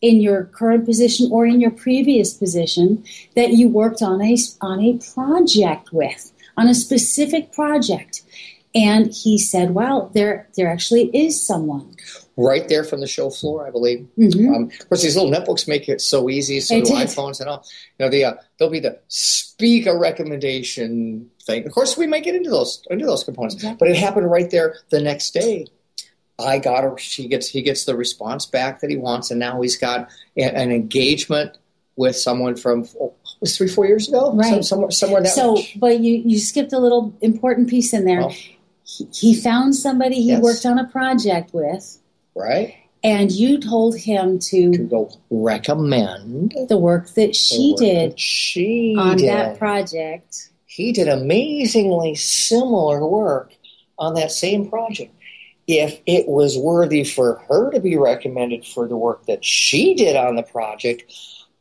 in 0.00 0.20
your 0.20 0.44
current 0.44 0.84
position 0.84 1.28
or 1.32 1.46
in 1.46 1.60
your 1.60 1.70
previous 1.70 2.34
position 2.34 3.04
that 3.36 3.50
you 3.50 3.68
worked 3.68 4.02
on 4.02 4.20
a 4.20 4.36
on 4.60 4.80
a 4.80 4.98
project 5.14 5.92
with, 5.92 6.32
on 6.56 6.68
a 6.68 6.74
specific 6.74 7.52
project? 7.52 8.22
And 8.74 9.12
he 9.12 9.38
said, 9.38 9.74
"Well, 9.74 10.10
there 10.14 10.48
there 10.56 10.70
actually 10.70 11.04
is 11.16 11.44
someone." 11.44 11.96
Right 12.38 12.66
there 12.66 12.82
from 12.82 13.00
the 13.00 13.06
show 13.06 13.28
floor, 13.28 13.66
I 13.66 13.70
believe. 13.70 14.06
Mhm. 14.18 14.54
Um, 14.56 14.62
of 14.80 14.88
course, 14.88 15.02
these 15.02 15.16
little 15.16 15.30
netbooks 15.30 15.68
make 15.68 15.86
it 15.88 16.00
so 16.00 16.30
easy. 16.30 16.60
So 16.60 16.80
do 16.80 16.90
iPhones 16.92 17.40
and 17.40 17.48
all. 17.50 17.62
You 17.98 18.06
know, 18.06 18.10
the 18.10 18.24
uh, 18.24 18.34
there'll 18.58 18.72
be 18.72 18.80
the 18.80 18.98
speak 19.08 19.86
a 19.86 19.94
recommendation 19.98 21.30
thing. 21.44 21.66
Of 21.66 21.72
course, 21.72 21.96
we 21.96 22.06
might 22.06 22.24
get 22.24 22.34
into 22.34 22.48
those 22.50 22.82
into 22.90 23.04
those 23.04 23.22
components, 23.24 23.56
Exactly. 23.56 23.76
but 23.78 23.88
it 23.94 23.98
happened 24.00 24.30
right 24.30 24.50
there 24.50 24.76
the 24.90 25.00
next 25.00 25.32
day. 25.34 25.66
I 26.38 26.58
got 26.58 26.84
her. 26.84 26.96
She 26.98 27.28
gets 27.28 27.48
he 27.48 27.60
gets 27.62 27.84
the 27.84 27.94
response 27.94 28.46
back 28.46 28.80
that 28.80 28.90
he 28.90 28.96
wants, 28.96 29.30
and 29.30 29.38
now 29.38 29.60
he's 29.60 29.76
got 29.76 30.08
a- 30.36 30.42
an 30.42 30.72
engagement 30.72 31.58
with 31.96 32.16
someone 32.16 32.56
from 32.56 32.88
oh, 32.98 33.12
was 33.40 33.56
three 33.56 33.68
four 33.68 33.86
years 33.86 34.08
ago, 34.08 34.32
Right. 34.32 34.48
Some- 34.48 34.62
somewhere 34.62 34.90
somewhere 34.90 35.22
that. 35.22 35.34
So, 35.34 35.56
range. 35.56 35.76
but 35.78 36.00
you 36.00 36.22
you 36.24 36.38
skipped 36.38 36.72
a 36.72 36.78
little 36.78 37.12
important 37.20 37.68
piece 37.68 37.92
in 37.92 38.04
there. 38.06 38.22
Oh. 38.22 38.28
He, 38.84 39.06
he 39.12 39.34
found 39.34 39.76
somebody 39.76 40.16
he 40.16 40.28
Yes. 40.28 40.42
worked 40.42 40.64
on 40.66 40.78
a 40.78 40.86
project 40.88 41.52
with, 41.54 41.98
right 42.34 42.76
and 43.04 43.32
you 43.32 43.58
told 43.58 43.96
him 43.96 44.38
to 44.38 44.72
to 44.72 44.78
go 44.78 45.10
recommend 45.30 46.54
the 46.68 46.78
work 46.78 47.10
that 47.14 47.34
she 47.34 47.70
work 47.70 47.78
did 47.78 48.10
that 48.12 48.20
she 48.20 48.96
on 48.98 49.16
did. 49.16 49.28
that 49.28 49.58
project. 49.58 50.50
he 50.66 50.92
did 50.92 51.08
amazingly 51.08 52.14
similar 52.14 53.06
work 53.06 53.52
on 53.98 54.14
that 54.14 54.30
same 54.32 54.68
project. 54.68 55.14
If 55.68 56.00
it 56.06 56.26
was 56.26 56.58
worthy 56.58 57.04
for 57.04 57.36
her 57.48 57.70
to 57.70 57.80
be 57.80 57.96
recommended 57.96 58.66
for 58.66 58.88
the 58.88 58.96
work 58.96 59.26
that 59.26 59.44
she 59.44 59.94
did 59.94 60.16
on 60.16 60.34
the 60.34 60.42
project, 60.42 61.04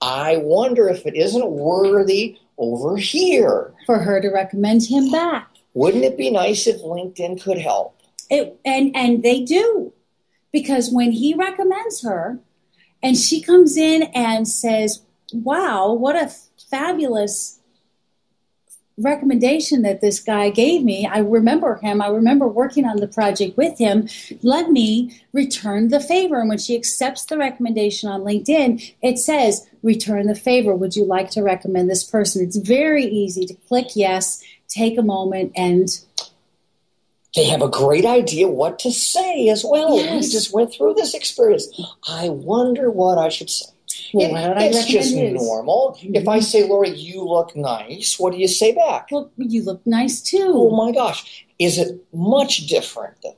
I 0.01 0.37
wonder 0.37 0.89
if 0.89 1.05
it 1.05 1.15
isn't 1.15 1.51
worthy 1.51 2.39
over 2.57 2.97
here. 2.97 3.73
for 3.85 3.99
her 3.99 4.19
to 4.19 4.29
recommend 4.29 4.83
him 4.83 5.11
back. 5.11 5.49
Wouldn't 5.73 6.03
it 6.03 6.17
be 6.17 6.31
nice 6.31 6.67
if 6.67 6.81
LinkedIn 6.81 7.41
could 7.41 7.57
help? 7.59 7.95
It, 8.29 8.59
and 8.65 8.95
and 8.95 9.23
they 9.23 9.41
do 9.41 9.93
because 10.51 10.91
when 10.91 11.11
he 11.11 11.33
recommends 11.33 12.03
her 12.03 12.39
and 13.01 13.17
she 13.17 13.41
comes 13.41 13.77
in 13.77 14.03
and 14.13 14.47
says, 14.47 15.01
"Wow, 15.33 15.93
what 15.93 16.15
a 16.15 16.31
fabulous 16.69 17.57
recommendation 18.97 19.81
that 19.81 20.01
this 20.01 20.19
guy 20.19 20.49
gave 20.49 20.83
me. 20.83 21.07
I 21.07 21.19
remember 21.19 21.79
him. 21.81 22.01
I 22.01 22.07
remember 22.09 22.47
working 22.47 22.85
on 22.85 22.97
the 22.97 23.07
project 23.07 23.57
with 23.57 23.79
him. 23.79 24.07
Let 24.43 24.71
me 24.71 25.19
return 25.33 25.87
the 25.87 25.99
favor." 25.99 26.39
And 26.39 26.49
when 26.49 26.59
she 26.59 26.75
accepts 26.75 27.25
the 27.25 27.37
recommendation 27.37 28.09
on 28.09 28.21
LinkedIn, 28.21 28.93
it 29.01 29.17
says, 29.17 29.65
"Return 29.81 30.27
the 30.27 30.35
favor. 30.35 30.75
Would 30.75 30.95
you 30.95 31.05
like 31.05 31.31
to 31.31 31.41
recommend 31.41 31.89
this 31.89 32.03
person?" 32.03 32.43
It's 32.43 32.57
very 32.57 33.05
easy 33.05 33.45
to 33.45 33.55
click 33.67 33.95
yes, 33.95 34.41
take 34.67 34.97
a 34.97 35.03
moment 35.03 35.51
and 35.55 35.99
They 37.35 37.45
have 37.45 37.61
a 37.61 37.69
great 37.69 38.05
idea 38.05 38.47
what 38.47 38.79
to 38.79 38.91
say 38.91 39.47
as 39.49 39.63
well. 39.63 39.97
Yes. 39.97 40.25
We 40.25 40.31
just 40.31 40.53
went 40.53 40.73
through 40.73 40.95
this 40.95 41.13
experience. 41.13 41.67
I 42.07 42.29
wonder 42.29 42.91
what 42.91 43.17
I 43.17 43.29
should 43.29 43.49
say. 43.49 43.67
Well, 44.13 44.27
It- 44.27 44.31
why 44.33 44.41
don't 44.47 44.57
I 44.57 44.65
it's 44.65 44.85
just 44.85 45.15
normal. 45.15 45.97
If 46.01 46.27
I 46.27 46.37
mm-hmm. 46.37 46.43
say, 46.43 46.67
Lori, 46.67 46.89
you 46.89 47.23
look 47.23 47.55
nice, 47.55 48.19
what 48.19 48.33
do 48.33 48.39
you 48.39 48.47
say 48.47 48.73
back? 48.73 49.07
Well, 49.11 49.31
you 49.37 49.63
look 49.63 49.85
nice 49.85 50.21
too. 50.21 50.51
Oh 50.53 50.75
my 50.75 50.91
gosh. 50.91 51.45
Is 51.59 51.77
it 51.77 52.03
much 52.13 52.67
different 52.67 53.21
than 53.21 53.33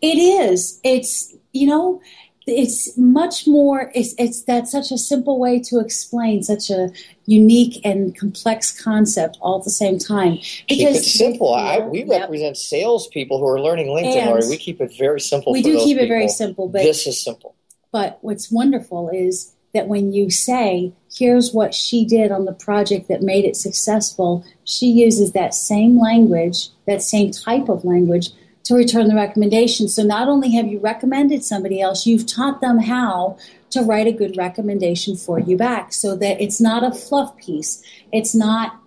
It 0.00 0.18
is. 0.18 0.80
It's 0.84 1.34
you 1.52 1.66
know, 1.66 2.00
it's 2.48 2.96
much 2.96 3.46
more. 3.46 3.92
It's 3.94 4.14
it's 4.18 4.42
that's 4.42 4.72
such 4.72 4.90
a 4.90 4.98
simple 4.98 5.38
way 5.38 5.60
to 5.60 5.78
explain 5.78 6.42
such 6.42 6.70
a 6.70 6.90
unique 7.26 7.80
and 7.84 8.18
complex 8.18 8.70
concept 8.82 9.38
all 9.40 9.58
at 9.58 9.64
the 9.64 9.70
same 9.70 9.98
time. 9.98 10.38
keep 10.38 10.88
it 10.88 11.02
simple? 11.04 11.54
I, 11.54 11.80
we 11.80 12.04
Yep. 12.04 12.08
represent 12.20 12.56
salespeople 12.56 13.38
who 13.38 13.46
are 13.46 13.60
learning 13.60 13.88
LinkedIn, 13.88 14.16
And 14.16 14.30
Lori. 14.30 14.48
We 14.48 14.56
keep 14.56 14.80
it 14.80 14.92
very 14.96 15.20
simple. 15.20 15.52
we 15.52 15.62
do 15.62 15.78
keep 15.78 15.98
it 15.98 16.08
very 16.08 16.28
simple, 16.28 16.68
but 16.68 16.82
this 16.82 17.06
is 17.06 17.22
simple. 17.22 17.54
But 17.92 18.18
what's 18.22 18.50
wonderful 18.50 19.10
is 19.10 19.52
that 19.74 19.88
when 19.88 20.12
you 20.12 20.30
say, 20.30 20.92
here's 21.14 21.52
what 21.52 21.74
she 21.74 22.04
did 22.04 22.32
on 22.32 22.44
the 22.46 22.52
project 22.52 23.08
that 23.08 23.22
made 23.22 23.44
it 23.44 23.56
successful, 23.56 24.44
she 24.64 24.86
uses 24.86 25.32
that 25.32 25.54
same 25.54 26.00
language, 26.00 26.68
that 26.86 27.02
same 27.02 27.30
type 27.30 27.68
of 27.68 27.84
language 27.84 28.30
to 28.68 28.74
return 28.74 29.08
the 29.08 29.14
recommendation. 29.14 29.88
So 29.88 30.02
not 30.02 30.28
only 30.28 30.52
have 30.52 30.66
you 30.66 30.78
recommended 30.78 31.42
somebody 31.42 31.80
else, 31.80 32.06
you've 32.06 32.26
taught 32.26 32.60
them 32.60 32.78
how 32.78 33.38
to 33.70 33.80
write 33.80 34.06
a 34.06 34.12
good 34.12 34.36
recommendation 34.36 35.16
for 35.16 35.40
you 35.40 35.56
back 35.56 35.94
so 35.94 36.14
that 36.16 36.38
it's 36.38 36.60
not 36.60 36.84
a 36.84 36.94
fluff 36.94 37.34
piece. 37.38 37.82
It's 38.12 38.34
not, 38.34 38.78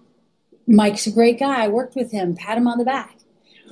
Mike's 0.68 1.08
a 1.08 1.12
great 1.12 1.40
guy. 1.40 1.64
I 1.64 1.68
worked 1.68 1.96
with 1.96 2.12
him, 2.12 2.36
pat 2.36 2.60
him 2.60 2.68
on 2.68 2.78
the 2.78 2.86
back. 2.86 3.18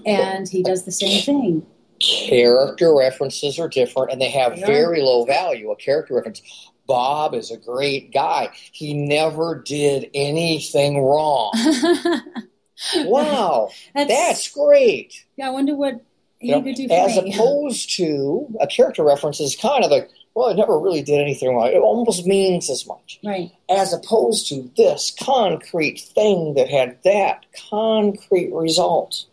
And 0.03 0.49
he 0.49 0.63
does 0.63 0.83
the 0.83 0.91
same 0.91 1.21
thing. 1.21 1.65
Character 1.99 2.95
references 2.95 3.59
are 3.59 3.69
different 3.69 4.11
and 4.11 4.19
they 4.19 4.31
have 4.31 4.57
very 4.57 5.01
low 5.01 5.25
value. 5.25 5.69
A 5.69 5.75
character 5.75 6.15
reference. 6.15 6.41
Bob 6.87 7.35
is 7.35 7.51
a 7.51 7.57
great 7.57 8.11
guy. 8.11 8.49
He 8.71 8.95
never 8.95 9.61
did 9.63 10.09
anything 10.15 11.03
wrong. 11.03 11.51
wow, 12.98 13.69
that's, 13.95 14.09
that's, 14.09 14.51
great. 14.51 15.25
Yeah, 15.36 15.48
I 15.48 15.51
wonder 15.51 15.75
what 15.75 16.01
he 16.39 16.50
you 16.50 16.55
know, 16.55 16.62
could 16.62 16.75
do 16.75 16.88
As 16.89 17.21
me. 17.21 17.33
opposed 17.33 17.95
to 17.98 18.48
a 18.62 18.67
character 18.67 19.03
reference 19.03 19.39
is 19.39 19.55
kind 19.55 19.83
of 19.83 19.91
a 19.91 20.07
well, 20.36 20.50
it 20.50 20.55
never 20.57 20.79
really 20.79 21.01
did 21.01 21.19
anything 21.19 21.53
wrong. 21.53 21.67
It 21.67 21.79
almost 21.79 22.25
means 22.25 22.69
as 22.69 22.88
much. 22.88 23.19
Right. 23.25 23.51
As 23.69 23.91
opposed 23.91 24.48
to 24.50 24.71
this 24.77 25.13
concrete 25.19 26.00
thing 26.00 26.53
that 26.53 26.69
had 26.69 26.98
that 27.03 27.45
concrete 27.69 28.53
result. 28.53 29.25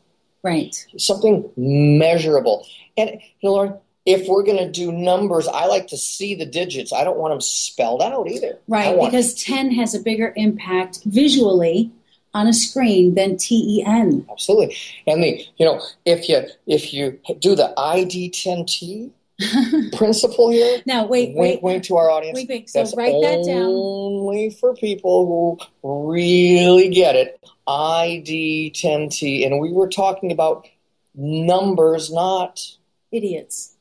Right. 0.42 0.74
Something 0.96 1.48
measurable. 1.56 2.66
And, 2.96 3.10
you 3.10 3.48
know, 3.48 3.52
Lauren, 3.52 3.74
if 4.06 4.26
we're 4.28 4.44
going 4.44 4.58
to 4.58 4.70
do 4.70 4.90
numbers, 4.90 5.46
I 5.48 5.66
like 5.66 5.88
to 5.88 5.96
see 5.96 6.34
the 6.34 6.46
digits. 6.46 6.92
I 6.92 7.04
don't 7.04 7.18
want 7.18 7.32
them 7.32 7.40
spelled 7.40 8.02
out 8.02 8.28
either. 8.28 8.58
Right, 8.68 8.98
because 8.98 9.34
10 9.42 9.72
has 9.72 9.94
a 9.94 10.00
bigger 10.00 10.32
impact 10.36 11.00
visually 11.04 11.90
on 12.36 12.46
a 12.46 12.52
screen 12.52 13.14
than 13.14 13.36
TEN. 13.38 14.26
Absolutely. 14.30 14.76
And 15.06 15.22
the, 15.22 15.44
you 15.56 15.64
know, 15.64 15.80
if 16.04 16.28
you 16.28 16.42
if 16.66 16.92
you 16.92 17.18
do 17.38 17.56
the 17.56 17.72
ID10T, 17.76 19.10
principle 19.96 20.50
here. 20.50 20.82
Now, 20.86 21.06
wait, 21.06 21.34
wink, 21.34 21.38
wait, 21.38 21.62
wink 21.62 21.84
to 21.84 21.96
our 21.96 22.10
audience. 22.10 22.36
Wait, 22.36 22.48
wait. 22.48 22.70
So 22.70 22.78
That's 22.78 22.96
write 22.96 23.20
that 23.22 23.44
down. 23.44 23.64
Only 23.64 24.50
for 24.50 24.74
people 24.74 25.58
who 25.82 26.08
really 26.08 26.88
get 26.88 27.16
it. 27.16 27.40
ID 27.68 28.72
10T, 28.76 29.44
and 29.44 29.60
we 29.60 29.72
were 29.72 29.88
talking 29.88 30.30
about 30.30 30.68
numbers, 31.14 32.12
not 32.12 32.60
idiots. 33.10 33.74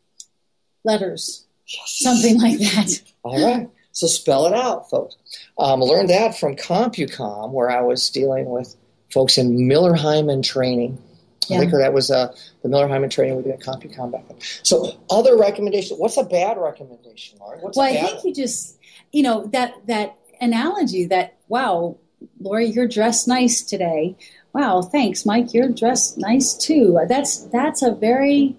Letters, 0.84 1.46
yes. 1.68 2.00
something 2.00 2.42
like 2.42 2.58
that. 2.60 3.02
All 3.24 3.46
right. 3.46 3.70
So 3.96 4.08
spell 4.08 4.46
it 4.46 4.54
out, 4.54 4.90
folks. 4.90 5.16
Um, 5.58 5.80
learned 5.80 6.10
that 6.10 6.38
from 6.38 6.58
CompuCom, 6.58 7.52
where 7.52 7.70
I 7.70 7.80
was 7.80 8.10
dealing 8.10 8.50
with 8.50 8.76
folks 9.10 9.38
in 9.38 9.70
Miller 9.70 9.94
Heiman 9.94 10.44
training 10.44 11.02
yeah. 11.48 11.60
Liquor, 11.60 11.78
that 11.78 11.94
was 11.94 12.12
uh, 12.12 12.36
the 12.62 12.70
Miller 12.70 12.88
Heiman 12.88 13.10
training 13.10 13.38
we 13.38 13.44
did 13.44 13.54
at 13.54 13.62
CompuCom 13.62 14.12
back 14.12 14.28
then. 14.28 14.38
So, 14.64 14.98
other 15.10 15.38
recommendations. 15.38 15.98
What's 15.98 16.18
a 16.18 16.26
bad 16.26 16.58
recommendation, 16.58 17.40
Lauren? 17.40 17.62
What's 17.62 17.78
well, 17.78 17.88
I 17.88 17.96
think 17.96 18.26
you 18.26 18.34
just, 18.34 18.78
you 19.14 19.24
know, 19.24 19.46
that 19.48 19.74
that 19.88 20.18
analogy 20.42 21.06
that 21.06 21.38
wow, 21.48 21.98
Lori, 22.42 22.66
you're 22.66 22.88
dressed 22.88 23.30
nice 23.30 23.62
today. 23.62 24.18
Wow, 24.52 24.82
thanks, 24.82 25.26
Mike. 25.26 25.54
You're 25.54 25.70
dressed 25.70 26.18
nice 26.18 26.54
too. 26.54 27.00
That's 27.08 27.46
that's 27.46 27.82
a 27.82 27.94
very, 27.94 28.58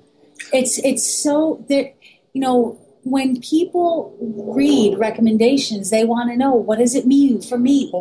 it's 0.52 0.78
it's 0.78 1.04
so 1.04 1.62
that 1.68 1.94
you 2.32 2.40
know 2.40 2.78
when 3.06 3.40
people 3.40 4.16
read 4.20 4.98
recommendations, 4.98 5.90
they 5.90 6.02
want 6.02 6.28
to 6.28 6.36
know 6.36 6.56
what 6.56 6.80
does 6.80 6.96
it 6.96 7.06
mean 7.06 7.40
for 7.40 7.56
me. 7.56 7.92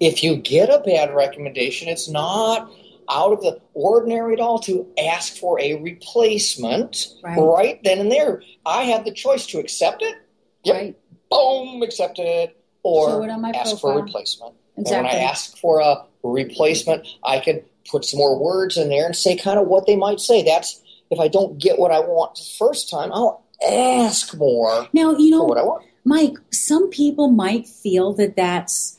If 0.00 0.24
you 0.24 0.36
get 0.36 0.70
a 0.70 0.78
bad 0.78 1.14
recommendation, 1.14 1.88
it's 1.88 2.08
not 2.08 2.70
out 3.10 3.32
of 3.34 3.42
the 3.42 3.60
ordinary 3.74 4.32
at 4.32 4.40
all 4.40 4.58
to 4.60 4.86
ask 4.98 5.36
for 5.36 5.60
a 5.60 5.74
replacement 5.82 7.06
right, 7.22 7.38
right 7.38 7.80
then 7.84 7.98
and 7.98 8.10
there. 8.10 8.42
I 8.64 8.84
have 8.84 9.04
the 9.04 9.12
choice 9.12 9.46
to 9.48 9.58
accept 9.58 10.00
it. 10.00 10.16
Yep. 10.64 10.74
Right. 10.74 10.96
Boom, 11.30 11.82
accept 11.82 12.18
it. 12.18 12.56
Or 12.82 13.28
ask 13.28 13.72
profile. 13.72 13.76
for 13.76 13.92
a 13.92 14.02
replacement. 14.02 14.54
Exactly. 14.78 14.96
And 14.96 15.06
when 15.06 15.16
I 15.16 15.30
ask 15.30 15.58
for 15.58 15.80
a 15.80 16.04
replacement, 16.22 17.06
I 17.22 17.40
can 17.40 17.60
put 17.90 18.06
some 18.06 18.18
more 18.18 18.42
words 18.42 18.78
in 18.78 18.88
there 18.88 19.04
and 19.04 19.14
say 19.14 19.36
kind 19.36 19.58
of 19.58 19.66
what 19.66 19.86
they 19.86 19.96
might 19.96 20.20
say. 20.20 20.42
That's 20.42 20.80
if 21.10 21.20
I 21.20 21.28
don't 21.28 21.58
get 21.58 21.78
what 21.78 21.92
I 21.92 22.00
want 22.00 22.36
the 22.36 22.48
first 22.58 22.90
time, 22.90 23.12
I'll 23.12 23.45
ask 23.62 24.36
more. 24.36 24.88
Now 24.92 25.16
you 25.16 25.30
know 25.30 25.44
what 25.44 25.58
I 25.58 25.62
want. 25.62 25.84
Mike, 26.04 26.36
some 26.50 26.88
people 26.90 27.28
might 27.28 27.66
feel 27.66 28.12
that 28.14 28.36
that's 28.36 28.96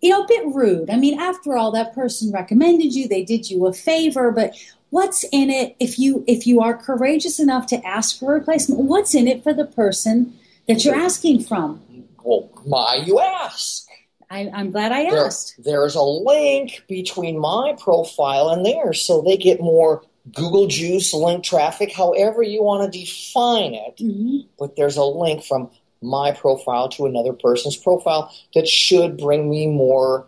you 0.00 0.10
know, 0.10 0.22
a 0.22 0.28
bit 0.28 0.46
rude. 0.46 0.90
I 0.90 0.96
mean, 0.96 1.18
after 1.18 1.56
all, 1.56 1.70
that 1.72 1.94
person 1.94 2.32
recommended 2.32 2.94
you, 2.94 3.06
they 3.06 3.22
did 3.22 3.50
you 3.50 3.66
a 3.66 3.72
favor, 3.72 4.30
but 4.30 4.54
what's 4.90 5.24
in 5.32 5.50
it 5.50 5.76
if 5.78 5.98
you 5.98 6.24
if 6.26 6.46
you 6.46 6.60
are 6.60 6.76
courageous 6.76 7.38
enough 7.38 7.66
to 7.68 7.86
ask 7.86 8.18
for 8.18 8.34
a 8.34 8.38
replacement? 8.38 8.80
What's 8.80 9.14
in 9.14 9.28
it 9.28 9.42
for 9.42 9.52
the 9.52 9.66
person 9.66 10.38
that 10.66 10.84
you're 10.84 10.94
asking 10.94 11.44
from? 11.44 11.82
Well, 12.22 12.50
why 12.64 13.02
you 13.06 13.20
ask? 13.20 13.86
I, 14.30 14.48
am 14.52 14.70
glad 14.70 14.92
I 14.92 15.04
asked. 15.04 15.56
There, 15.58 15.80
there's 15.80 15.96
a 15.96 16.02
link 16.02 16.84
between 16.88 17.38
my 17.38 17.74
profile 17.78 18.50
and 18.50 18.64
theirs, 18.64 19.02
so 19.02 19.22
they 19.22 19.36
get 19.36 19.60
more 19.60 20.04
Google 20.32 20.66
Juice 20.66 21.12
link 21.12 21.44
traffic, 21.44 21.92
however 21.92 22.42
you 22.42 22.62
want 22.62 22.92
to 22.92 22.98
define 22.98 23.74
it. 23.74 23.96
Mm-hmm. 23.98 24.48
But 24.58 24.76
there's 24.76 24.96
a 24.96 25.04
link 25.04 25.44
from 25.44 25.70
my 26.02 26.32
profile 26.32 26.88
to 26.90 27.06
another 27.06 27.32
person's 27.32 27.76
profile 27.76 28.32
that 28.54 28.68
should 28.68 29.18
bring 29.18 29.50
me 29.50 29.66
more 29.66 30.26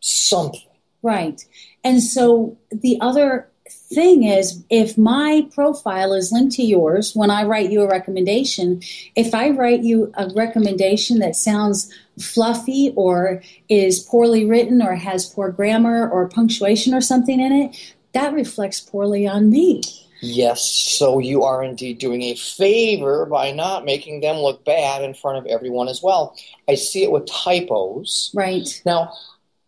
something. 0.00 0.60
Right. 1.02 1.44
And 1.84 2.02
so 2.02 2.58
the 2.70 2.98
other 3.00 3.48
thing 3.94 4.24
is 4.24 4.64
if 4.70 4.96
my 4.96 5.46
profile 5.54 6.12
is 6.12 6.32
linked 6.32 6.56
to 6.56 6.62
yours 6.62 7.14
when 7.14 7.30
I 7.30 7.44
write 7.44 7.70
you 7.70 7.82
a 7.82 7.88
recommendation, 7.88 8.82
if 9.16 9.34
I 9.34 9.50
write 9.50 9.82
you 9.82 10.12
a 10.16 10.30
recommendation 10.34 11.18
that 11.18 11.36
sounds 11.36 11.92
fluffy 12.18 12.92
or 12.96 13.42
is 13.68 14.00
poorly 14.00 14.44
written 14.44 14.82
or 14.82 14.94
has 14.94 15.26
poor 15.26 15.50
grammar 15.50 16.08
or 16.08 16.28
punctuation 16.28 16.94
or 16.94 17.00
something 17.00 17.40
in 17.40 17.52
it, 17.52 17.94
that 18.12 18.32
reflects 18.32 18.80
poorly 18.80 19.26
on 19.26 19.50
me. 19.50 19.82
Yes, 20.20 20.62
so 20.62 21.18
you 21.18 21.42
are 21.42 21.64
indeed 21.64 21.98
doing 21.98 22.22
a 22.22 22.36
favor 22.36 23.26
by 23.26 23.50
not 23.50 23.84
making 23.84 24.20
them 24.20 24.36
look 24.36 24.64
bad 24.64 25.02
in 25.02 25.14
front 25.14 25.38
of 25.38 25.46
everyone 25.46 25.88
as 25.88 26.00
well. 26.00 26.36
I 26.68 26.76
see 26.76 27.02
it 27.02 27.10
with 27.10 27.26
typos. 27.26 28.30
Right. 28.32 28.80
Now, 28.86 29.12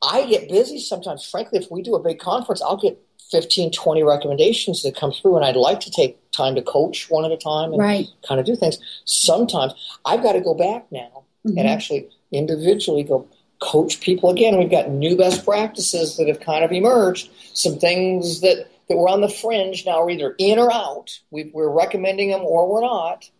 I 0.00 0.26
get 0.26 0.48
busy 0.48 0.78
sometimes. 0.78 1.28
Frankly, 1.28 1.58
if 1.58 1.72
we 1.72 1.82
do 1.82 1.96
a 1.96 2.02
big 2.02 2.20
conference, 2.20 2.62
I'll 2.62 2.76
get 2.76 3.00
15, 3.32 3.72
20 3.72 4.02
recommendations 4.04 4.82
that 4.84 4.94
come 4.94 5.10
through, 5.10 5.34
and 5.36 5.44
I'd 5.44 5.56
like 5.56 5.80
to 5.80 5.90
take 5.90 6.30
time 6.30 6.54
to 6.54 6.62
coach 6.62 7.10
one 7.10 7.24
at 7.24 7.32
a 7.32 7.36
time 7.36 7.72
and 7.72 7.80
right. 7.80 8.06
kind 8.26 8.38
of 8.38 8.46
do 8.46 8.54
things. 8.54 8.78
Sometimes 9.06 9.72
I've 10.04 10.22
got 10.22 10.34
to 10.34 10.40
go 10.40 10.54
back 10.54 10.86
now 10.92 11.24
mm-hmm. 11.44 11.58
and 11.58 11.68
actually 11.68 12.08
individually 12.30 13.02
go 13.02 13.28
coach 13.64 14.00
people 14.00 14.30
again. 14.30 14.58
We've 14.58 14.70
got 14.70 14.90
new 14.90 15.16
best 15.16 15.44
practices 15.44 16.16
that 16.16 16.28
have 16.28 16.40
kind 16.40 16.64
of 16.64 16.72
emerged, 16.72 17.30
some 17.54 17.78
things 17.78 18.40
that 18.42 18.68
that 18.88 18.96
were 18.96 19.08
on 19.08 19.22
the 19.22 19.28
fringe 19.28 19.86
now 19.86 20.02
are 20.02 20.10
either 20.10 20.34
in 20.38 20.58
or 20.58 20.72
out. 20.72 21.18
We, 21.30 21.50
are 21.56 21.70
recommending 21.70 22.30
them 22.30 22.42
or 22.42 22.70
we're 22.70 22.82
not. 22.82 23.30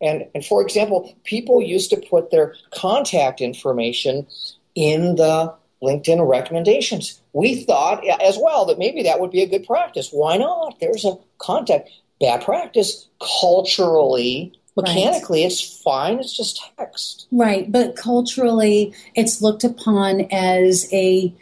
And, 0.00 0.26
and 0.34 0.44
for 0.44 0.62
example, 0.62 1.14
people 1.24 1.60
used 1.60 1.90
to 1.90 1.96
put 2.08 2.30
their 2.30 2.54
contact 2.74 3.40
information 3.40 4.26
in 4.74 5.16
the 5.16 5.54
LinkedIn 5.82 6.26
recommendations. 6.26 7.20
We 7.32 7.64
thought 7.64 8.06
as 8.22 8.38
well 8.40 8.64
that 8.66 8.78
maybe 8.78 9.02
that 9.02 9.20
would 9.20 9.30
be 9.30 9.42
a 9.42 9.48
good 9.48 9.66
practice. 9.66 10.08
Why 10.10 10.36
not? 10.36 10.78
There's 10.80 11.04
a 11.04 11.18
contact. 11.38 11.90
Bad 12.20 12.44
practice 12.44 13.06
culturally, 13.20 14.57
mechanically, 14.82 15.42
right. 15.42 15.52
it's 15.52 15.82
fine. 15.82 16.18
It's 16.18 16.36
just 16.36 16.70
text. 16.76 17.26
Right, 17.30 17.70
but 17.70 17.96
culturally, 17.96 18.94
it's 19.14 19.42
looked 19.42 19.64
upon 19.64 20.26
as 20.30 20.88
a 20.92 21.34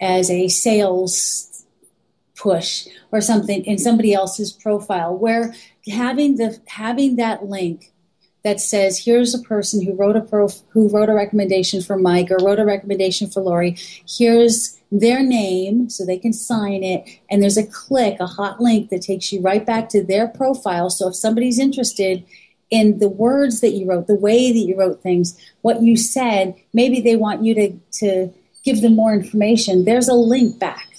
as 0.00 0.30
a 0.30 0.48
sales 0.48 1.64
push 2.36 2.86
or 3.12 3.20
something 3.20 3.64
in 3.64 3.78
somebody 3.78 4.14
else's 4.14 4.52
profile 4.52 5.14
where 5.16 5.54
having 5.88 6.36
the 6.36 6.58
having 6.66 7.16
that 7.16 7.44
link 7.44 7.92
that 8.42 8.60
says 8.60 9.04
here's 9.04 9.34
a 9.34 9.42
person 9.42 9.84
who 9.84 9.94
wrote 9.94 10.16
a 10.16 10.22
pro 10.22 10.48
who 10.70 10.88
wrote 10.88 11.10
a 11.10 11.14
recommendation 11.14 11.82
for 11.82 11.98
Mike 11.98 12.30
or 12.30 12.38
wrote 12.42 12.58
a 12.58 12.64
recommendation 12.64 13.28
for 13.28 13.42
Lori 13.42 13.76
here's 14.08 14.78
their 14.90 15.22
name 15.22 15.90
so 15.90 16.04
they 16.04 16.18
can 16.18 16.32
sign 16.32 16.82
it 16.82 17.04
and 17.30 17.42
there's 17.42 17.58
a 17.58 17.66
click 17.66 18.18
a 18.20 18.26
hot 18.26 18.60
link 18.60 18.88
that 18.88 19.02
takes 19.02 19.32
you 19.32 19.40
right 19.42 19.66
back 19.66 19.90
to 19.90 20.02
their 20.02 20.26
profile 20.26 20.88
so 20.88 21.08
if 21.08 21.14
somebody's 21.14 21.58
interested 21.58 22.24
in 22.70 22.98
the 22.98 23.08
words 23.08 23.60
that 23.60 23.70
you 23.70 23.86
wrote 23.86 24.06
the 24.06 24.14
way 24.14 24.52
that 24.52 24.58
you 24.58 24.76
wrote 24.76 25.02
things 25.02 25.38
what 25.62 25.82
you 25.82 25.96
said 25.96 26.54
maybe 26.72 27.00
they 27.00 27.16
want 27.16 27.42
you 27.42 27.54
to 27.54 27.72
to 27.92 28.32
give 28.64 28.80
them 28.80 28.94
more 28.94 29.12
information 29.12 29.84
there's 29.84 30.08
a 30.08 30.14
link 30.14 30.58
back 30.58 30.90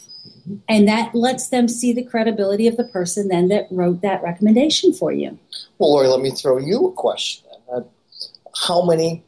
and 0.68 0.88
that 0.88 1.14
lets 1.14 1.50
them 1.50 1.68
see 1.68 1.94
the 1.94 2.04
credibility 2.04 2.68
of 2.68 2.78
the 2.78 2.84
person 2.84 3.28
then 3.28 3.48
that 3.50 3.68
wrote 3.72 4.02
that 4.02 4.24
recommendation 4.24 4.94
for 4.94 5.12
you. 5.12 5.38
Well, 5.78 5.92
Lori, 5.94 6.08
let 6.08 6.22
me 6.22 6.32
throw 6.32 6.58
you 6.58 6.88
a 6.88 6.92
question. 6.94 7.48
Uh, 7.72 7.82
how 8.56 8.84
many 8.84 9.24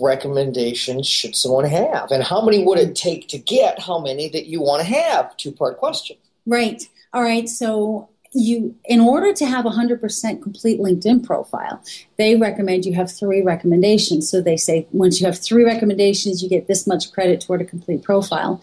recommendations 0.00 1.06
should 1.06 1.36
someone 1.36 1.64
have? 1.64 2.10
And 2.10 2.22
how 2.22 2.44
many 2.44 2.64
would 2.64 2.78
it 2.78 2.96
take 2.96 3.28
to 3.28 3.38
get 3.38 3.80
how 3.80 4.00
many 4.00 4.28
that 4.30 4.46
you 4.46 4.60
want 4.60 4.82
to 4.82 4.88
have? 4.88 5.36
Two 5.36 5.52
part 5.52 5.78
question. 5.78 6.16
Right. 6.46 6.82
All 7.12 7.22
right. 7.22 7.48
So, 7.48 8.08
you 8.36 8.74
in 8.84 9.00
order 9.00 9.32
to 9.32 9.46
have 9.46 9.66
a 9.66 9.70
100% 9.70 10.42
complete 10.42 10.78
linkedin 10.78 11.24
profile 11.24 11.82
they 12.16 12.36
recommend 12.36 12.84
you 12.84 12.94
have 12.94 13.10
three 13.10 13.42
recommendations. 13.42 14.30
So 14.30 14.40
they 14.40 14.56
say 14.56 14.86
once 14.92 15.20
you 15.20 15.26
have 15.26 15.38
three 15.38 15.64
recommendations 15.64 16.42
you 16.42 16.48
get 16.48 16.66
this 16.66 16.86
much 16.86 17.12
credit 17.12 17.40
toward 17.40 17.60
a 17.60 17.64
complete 17.64 18.02
profile. 18.02 18.62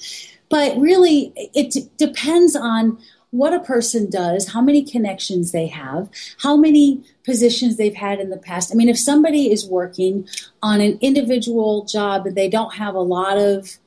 But 0.50 0.78
really 0.78 1.34
it 1.36 1.72
d- 1.72 1.90
depends 1.98 2.56
on 2.56 3.00
what 3.32 3.54
a 3.54 3.60
person 3.60 4.10
does 4.12 4.50
how 4.50 4.62
many 4.62 4.84
connections 4.84 5.52
they 5.52 5.66
have 5.66 6.08
how 6.44 6.56
many 6.56 7.04
positions 7.26 7.78
they've 7.78 7.96
had 7.96 8.20
in 8.20 8.30
the 8.30 8.38
past. 8.38 8.72
I 8.72 8.76
mean 8.76 8.90
if 8.90 8.98
somebody 8.98 9.52
is 9.52 9.66
working 9.66 10.28
on 10.62 10.82
an 10.82 10.98
individual 11.02 11.86
job 11.86 12.28
and 12.28 12.36
they 12.36 12.50
don't 12.50 12.76
have 12.76 12.96
a 12.96 13.02
lot 13.02 13.38
of 13.38 13.78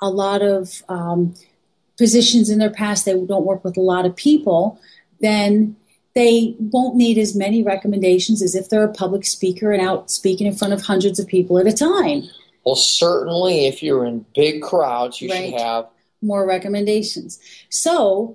a 0.00 0.10
lot 0.10 0.42
of 0.42 0.82
um, 0.88 1.34
positions 1.96 2.50
in 2.50 2.58
their 2.58 2.70
past 2.70 3.04
they 3.04 3.12
don't 3.12 3.46
work 3.46 3.64
with 3.64 3.76
a 3.76 3.80
lot 3.80 4.04
of 4.04 4.14
people 4.14 4.78
then 5.20 5.76
they 6.14 6.56
won't 6.58 6.96
need 6.96 7.18
as 7.18 7.36
many 7.36 7.62
recommendations 7.62 8.42
as 8.42 8.54
if 8.54 8.70
they're 8.70 8.84
a 8.84 8.92
public 8.92 9.26
speaker 9.26 9.70
and 9.70 9.86
out 9.86 10.10
speaking 10.10 10.46
in 10.46 10.54
front 10.54 10.72
of 10.72 10.80
hundreds 10.80 11.18
of 11.18 11.26
people 11.26 11.58
at 11.58 11.66
a 11.66 11.72
time. 11.72 12.22
Well, 12.64 12.74
certainly, 12.74 13.66
if 13.66 13.82
you're 13.82 14.06
in 14.06 14.24
big 14.34 14.62
crowds, 14.62 15.20
you 15.20 15.30
right. 15.30 15.50
should 15.50 15.60
have 15.60 15.86
more 16.22 16.46
recommendations. 16.46 17.38
So, 17.68 18.34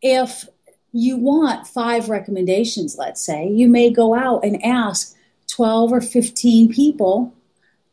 if 0.00 0.48
you 0.92 1.16
want 1.18 1.66
five 1.66 2.08
recommendations, 2.08 2.96
let's 2.96 3.24
say, 3.24 3.48
you 3.48 3.68
may 3.68 3.90
go 3.90 4.14
out 4.14 4.44
and 4.44 4.64
ask 4.64 5.14
12 5.48 5.92
or 5.92 6.00
15 6.00 6.72
people 6.72 7.34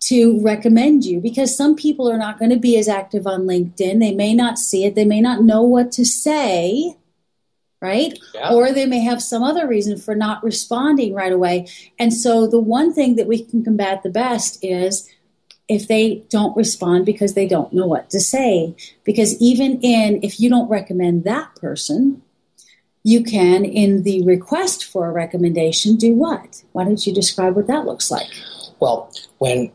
to 0.01 0.41
recommend 0.41 1.03
you 1.03 1.19
because 1.19 1.55
some 1.55 1.75
people 1.75 2.09
are 2.09 2.17
not 2.17 2.39
going 2.39 2.49
to 2.49 2.57
be 2.57 2.77
as 2.77 2.87
active 2.87 3.27
on 3.27 3.41
LinkedIn. 3.41 3.99
They 3.99 4.13
may 4.13 4.33
not 4.33 4.57
see 4.57 4.85
it, 4.85 4.95
they 4.95 5.05
may 5.05 5.19
not 5.21 5.43
know 5.43 5.61
what 5.61 5.91
to 5.93 6.05
say 6.05 6.95
right? 7.81 8.17
Yeah. 8.33 8.53
Or 8.53 8.71
they 8.71 8.85
may 8.85 8.99
have 8.99 9.21
some 9.21 9.43
other 9.43 9.67
reason 9.67 9.97
for 9.97 10.15
not 10.15 10.43
responding 10.43 11.13
right 11.13 11.31
away. 11.31 11.67
And 11.97 12.13
so 12.13 12.47
the 12.47 12.59
one 12.59 12.93
thing 12.93 13.15
that 13.15 13.27
we 13.27 13.43
can 13.43 13.63
combat 13.63 14.03
the 14.03 14.09
best 14.09 14.63
is 14.63 15.09
if 15.67 15.87
they 15.87 16.23
don't 16.29 16.55
respond 16.55 17.05
because 17.05 17.33
they 17.33 17.47
don't 17.47 17.73
know 17.73 17.87
what 17.87 18.09
to 18.11 18.19
say. 18.19 18.75
Because 19.03 19.41
even 19.41 19.79
in, 19.81 20.19
if 20.21 20.39
you 20.39 20.49
don't 20.49 20.69
recommend 20.69 21.23
that 21.23 21.55
person, 21.55 22.21
you 23.03 23.23
can, 23.23 23.65
in 23.65 24.03
the 24.03 24.23
request 24.25 24.85
for 24.85 25.07
a 25.07 25.11
recommendation, 25.11 25.95
do 25.95 26.13
what? 26.13 26.63
Why 26.73 26.83
don't 26.83 27.05
you 27.07 27.13
describe 27.13 27.55
what 27.55 27.67
that 27.67 27.85
looks 27.85 28.11
like? 28.11 28.29
Well, 28.79 29.11
when 29.39 29.71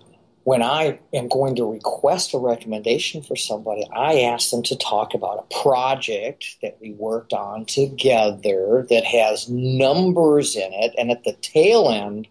when 0.46 0.62
I 0.62 1.00
am 1.12 1.26
going 1.26 1.56
to 1.56 1.68
request 1.68 2.32
a 2.32 2.38
recommendation 2.38 3.20
for 3.20 3.34
somebody, 3.34 3.84
I 3.92 4.20
ask 4.20 4.50
them 4.50 4.62
to 4.62 4.76
talk 4.76 5.12
about 5.12 5.40
a 5.40 5.60
project 5.60 6.58
that 6.62 6.78
we 6.80 6.92
worked 6.92 7.32
on 7.32 7.64
together 7.64 8.86
that 8.88 9.04
has 9.04 9.48
numbers 9.48 10.54
in 10.54 10.72
it, 10.72 10.94
and 10.96 11.10
at 11.10 11.24
the 11.24 11.32
tail 11.32 11.88
end, 11.88 12.28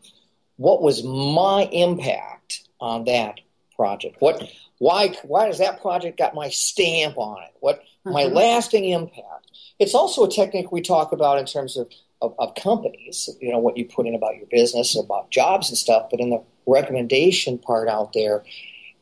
what 0.55 0.81
was 0.81 1.03
my 1.03 1.67
impact 1.73 2.61
on 2.79 3.03
that 3.03 3.41
project? 3.75 4.15
What 4.19 4.49
why 4.77 5.09
why 5.23 5.47
does 5.47 5.57
that 5.57 5.81
project 5.81 6.17
got 6.17 6.33
my 6.33 6.47
stamp 6.47 7.17
on 7.17 7.43
it? 7.43 7.53
What 7.59 7.83
my 8.05 8.23
mm-hmm. 8.23 8.33
lasting 8.33 8.85
impact? 8.85 9.51
It's 9.77 9.93
also 9.93 10.23
a 10.23 10.31
technique 10.31 10.71
we 10.71 10.81
talk 10.81 11.11
about 11.11 11.37
in 11.37 11.45
terms 11.45 11.75
of 11.75 11.91
of, 12.21 12.33
of, 12.39 12.55
companies, 12.55 13.29
you 13.41 13.51
know, 13.51 13.59
what 13.59 13.75
you 13.75 13.83
put 13.83 14.07
in 14.07 14.15
about 14.15 14.37
your 14.37 14.47
business, 14.49 14.95
about 14.95 15.31
jobs 15.31 15.67
and 15.67 15.77
stuff. 15.77 16.07
But 16.09 16.21
in 16.21 16.29
the 16.29 16.41
recommendation 16.65 17.57
part 17.57 17.87
out 17.87 18.13
there, 18.13 18.43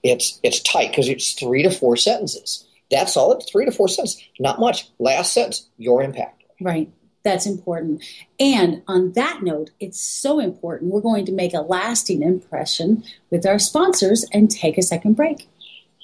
it's 0.04 0.40
it's 0.44 0.60
tight 0.60 0.92
because 0.92 1.08
it's 1.08 1.34
three 1.34 1.64
to 1.64 1.72
four 1.72 1.96
sentences. 1.96 2.66
That's 2.92 3.18
all. 3.18 3.32
It's 3.34 3.50
three 3.50 3.66
to 3.66 3.72
four 3.72 3.88
sentences, 3.88 4.22
not 4.40 4.60
much. 4.60 4.90
Last 5.00 5.34
sentence, 5.34 5.68
your 5.78 6.04
impact. 6.04 6.44
Right. 6.62 6.90
That's 7.24 7.46
important. 7.46 8.04
And 8.40 8.84
on 8.88 9.14
that 9.14 9.42
note, 9.44 9.72
it's 9.80 10.00
so 10.00 10.40
important. 10.40 10.92
We're 10.92 11.02
going 11.02 11.26
to 11.26 11.32
make 11.32 11.54
a 11.54 11.62
lasting 11.62 12.22
impression 12.22 13.04
with 13.30 13.46
our 13.46 13.60
sponsors 13.60 14.26
and 14.34 14.52
take 14.52 14.78
a 14.78 14.82
second 14.82 15.14
break. 15.14 15.48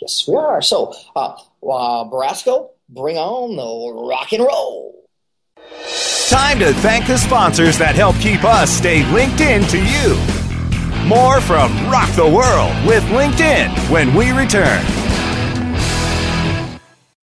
Yes, 0.02 0.26
we 0.28 0.36
are. 0.36 0.62
So, 0.62 0.94
uh, 1.16 1.36
uh, 1.62 2.06
Barasco, 2.06 2.70
bring 2.88 3.18
on 3.18 3.58
the 3.58 4.02
rock 4.08 4.32
and 4.32 4.44
roll. 4.44 4.96
Time 6.30 6.60
to 6.60 6.74
thank 6.76 7.06
the 7.06 7.18
sponsors 7.18 7.78
that 7.80 7.96
help 7.96 8.16
keep 8.18 8.44
us 8.46 8.70
stay 8.70 9.04
linked 9.12 9.42
in 9.42 9.64
to 9.64 9.78
you. 9.78 10.39
More 11.10 11.42
from 11.42 11.74
Rock 11.90 12.12
the 12.12 12.24
World 12.24 12.86
with 12.86 13.04
LinkedIn 13.06 13.90
when 13.90 14.14
we 14.14 14.30
return. 14.30 14.86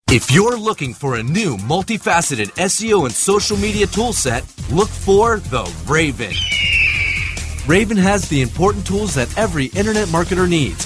If 0.07 0.31
you're 0.31 0.57
looking 0.57 0.93
for 0.93 1.17
a 1.17 1.23
new 1.23 1.57
multifaceted 1.57 2.53
SEO 2.53 3.03
and 3.03 3.13
social 3.13 3.57
media 3.57 3.85
toolset, 3.85 4.45
look 4.73 4.87
for 4.87 5.39
the 5.39 5.69
Raven. 5.85 6.31
Raven 7.67 7.97
has 7.97 8.29
the 8.29 8.41
important 8.41 8.87
tools 8.87 9.15
that 9.15 9.37
every 9.37 9.65
internet 9.65 10.07
marketer 10.07 10.47
needs 10.47 10.85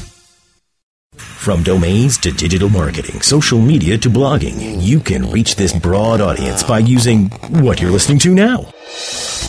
From 1.41 1.63
domains 1.63 2.19
to 2.19 2.31
digital 2.31 2.69
marketing, 2.69 3.23
social 3.23 3.59
media 3.59 3.97
to 3.97 4.11
blogging, 4.11 4.79
you 4.79 4.99
can 4.99 5.27
reach 5.31 5.55
this 5.55 5.73
broad 5.73 6.21
audience 6.21 6.61
by 6.61 6.77
using 6.77 7.29
what 7.63 7.81
you're 7.81 7.89
listening 7.89 8.19
to 8.19 8.35
now. 8.35 8.71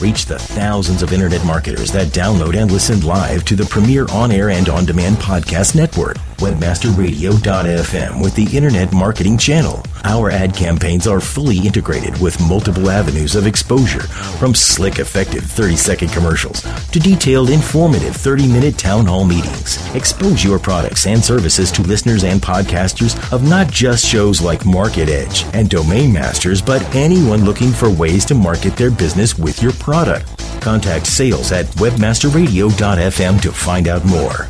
Reach 0.01 0.25
the 0.25 0.39
thousands 0.39 1.03
of 1.03 1.13
internet 1.13 1.45
marketers 1.45 1.93
that 1.93 2.07
download 2.07 2.57
and 2.57 2.73
listen 2.73 3.03
live 3.03 3.45
to 3.45 3.55
the 3.55 3.67
premier 3.67 4.07
on-air 4.11 4.49
and 4.49 4.71
on-demand 4.71 5.17
podcast 5.19 5.77
network, 5.77 6.17
webmasterradio.fm 6.43 8.21
with 8.21 8.35
the 8.35 8.57
Internet 8.57 8.93
Marketing 8.93 9.39
Channel. 9.39 9.81
Our 10.03 10.29
ad 10.29 10.57
campaigns 10.57 11.07
are 11.07 11.21
fully 11.21 11.59
integrated 11.59 12.21
with 12.21 12.41
multiple 12.49 12.91
avenues 12.91 13.37
of 13.37 13.47
exposure, 13.47 14.03
from 14.41 14.53
slick, 14.53 14.99
effective 14.99 15.45
30-second 15.45 16.09
commercials 16.09 16.63
to 16.91 16.99
detailed, 16.99 17.49
informative 17.51 18.15
30-minute 18.15 18.77
town 18.77 19.07
hall 19.07 19.25
meetings. 19.25 19.79
Expose 19.95 20.43
your 20.43 20.59
products 20.59 21.07
and 21.07 21.23
services 21.23 21.71
to 21.71 21.83
listeners 21.83 22.25
and 22.25 22.43
podcasters 22.43 23.15
of 23.33 23.49
not 23.49 23.71
just 23.71 24.05
shows 24.05 24.41
like 24.41 24.67
Market 24.67 25.09
Edge 25.09 25.45
and 25.55 25.71
Domain 25.71 26.13
Masters, 26.13 26.61
but 26.61 26.83
anyone 26.93 27.45
looking 27.45 27.71
for 27.71 27.89
ways 27.89 28.25
to 28.25 28.35
market 28.35 28.77
their 28.77 28.91
business 28.91 29.39
with 29.39 29.63
your 29.63 29.73
product. 29.75 30.27
Contact 30.61 31.07
sales 31.07 31.53
at 31.53 31.67
webmasterradio.fm 31.77 33.41
to 33.41 33.53
find 33.53 33.87
out 33.87 34.05
more. 34.05 34.49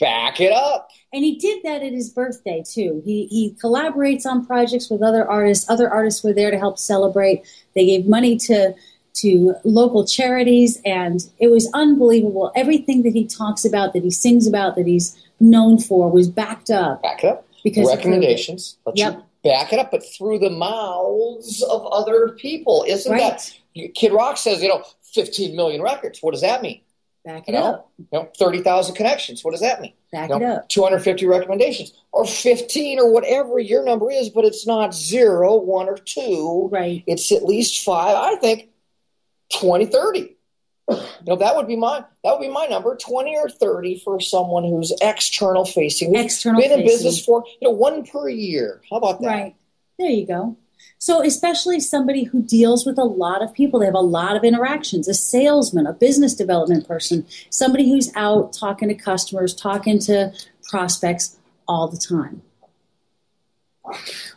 "Back 0.00 0.40
it 0.40 0.52
up." 0.52 0.90
And 1.12 1.24
he 1.24 1.36
did 1.36 1.62
that 1.64 1.82
at 1.82 1.92
his 1.92 2.10
birthday 2.10 2.62
too. 2.66 3.02
He 3.04 3.26
he 3.26 3.56
collaborates 3.62 4.26
on 4.26 4.46
projects 4.46 4.90
with 4.90 5.02
other 5.02 5.28
artists. 5.28 5.68
Other 5.68 5.90
artists 5.90 6.22
were 6.22 6.32
there 6.32 6.50
to 6.50 6.58
help 6.58 6.78
celebrate. 6.78 7.42
They 7.74 7.86
gave 7.86 8.06
money 8.06 8.36
to 8.38 8.74
to 9.14 9.54
local 9.64 10.06
charities, 10.06 10.80
and 10.84 11.20
it 11.38 11.48
was 11.48 11.68
unbelievable. 11.74 12.50
Everything 12.54 13.02
that 13.02 13.12
he 13.12 13.26
talks 13.26 13.64
about, 13.64 13.92
that 13.92 14.02
he 14.02 14.10
sings 14.10 14.46
about, 14.46 14.76
that 14.76 14.86
he's 14.86 15.16
known 15.38 15.78
for, 15.78 16.10
was 16.10 16.28
backed 16.28 16.70
up. 16.70 17.02
Back 17.02 17.24
it 17.24 17.28
up. 17.28 17.46
Because 17.62 17.88
recommendations. 17.88 18.78
Yep. 18.94 19.24
back 19.44 19.72
it 19.72 19.78
up, 19.78 19.92
but 19.92 20.02
through 20.16 20.40
the 20.40 20.50
mouths 20.50 21.62
of 21.62 21.86
other 21.86 22.30
people. 22.30 22.84
Isn't 22.88 23.12
right. 23.12 23.38
that 23.74 23.94
Kid 23.94 24.12
Rock 24.12 24.36
says? 24.36 24.62
You 24.62 24.68
know, 24.68 24.82
15 25.12 25.56
million 25.56 25.82
records. 25.82 26.22
What 26.22 26.32
does 26.32 26.42
that 26.42 26.62
mean? 26.62 26.80
Back 27.24 27.48
it 27.48 27.52
you 27.52 27.60
know, 27.60 27.66
up. 27.66 27.92
You 27.98 28.06
know, 28.12 28.30
30,000 28.36 28.96
connections. 28.96 29.44
What 29.44 29.52
does 29.52 29.60
that 29.60 29.80
mean? 29.80 29.92
Back 30.10 30.30
you 30.30 30.38
know, 30.38 30.44
it 30.44 30.56
up. 30.56 30.68
250 30.68 31.26
recommendations 31.26 31.92
or 32.10 32.26
15 32.26 32.98
or 32.98 33.12
whatever 33.12 33.58
your 33.58 33.84
number 33.84 34.10
is, 34.10 34.28
but 34.28 34.44
it's 34.44 34.66
not 34.66 34.92
zero, 34.92 35.56
one, 35.56 35.88
or 35.88 35.96
two. 35.96 36.68
Right. 36.72 37.04
It's 37.06 37.30
at 37.30 37.44
least 37.44 37.84
five. 37.84 38.16
I 38.16 38.36
think 38.36 38.70
20, 39.60 39.86
30. 39.86 40.36
You 40.90 40.98
know, 41.26 41.36
that 41.36 41.54
would 41.54 41.68
be 41.68 41.76
my 41.76 42.04
that 42.24 42.32
would 42.38 42.44
be 42.44 42.52
my 42.52 42.66
number, 42.66 42.96
20 42.96 43.36
or 43.36 43.48
30 43.48 44.00
for 44.00 44.20
someone 44.20 44.64
who's 44.64 44.92
external 45.00 45.64
facing. 45.64 46.14
External 46.16 46.60
been 46.60 46.72
in 46.72 46.84
business 46.84 47.24
for, 47.24 47.44
you 47.60 47.68
know, 47.68 47.74
one 47.74 48.04
per 48.04 48.28
year. 48.28 48.82
How 48.90 48.96
about 48.96 49.20
that? 49.20 49.28
Right. 49.28 49.56
There 49.98 50.10
you 50.10 50.26
go. 50.26 50.56
So, 51.02 51.20
especially 51.20 51.80
somebody 51.80 52.22
who 52.22 52.44
deals 52.44 52.86
with 52.86 52.96
a 52.96 53.02
lot 53.02 53.42
of 53.42 53.52
people, 53.52 53.80
they 53.80 53.86
have 53.86 53.94
a 53.96 53.98
lot 53.98 54.36
of 54.36 54.44
interactions, 54.44 55.08
a 55.08 55.14
salesman, 55.14 55.84
a 55.84 55.92
business 55.92 56.32
development 56.32 56.86
person, 56.86 57.26
somebody 57.50 57.90
who's 57.90 58.12
out 58.14 58.52
talking 58.52 58.88
to 58.88 58.94
customers, 58.94 59.52
talking 59.52 59.98
to 59.98 60.32
prospects 60.70 61.40
all 61.66 61.88
the 61.88 61.96
time. 61.96 62.42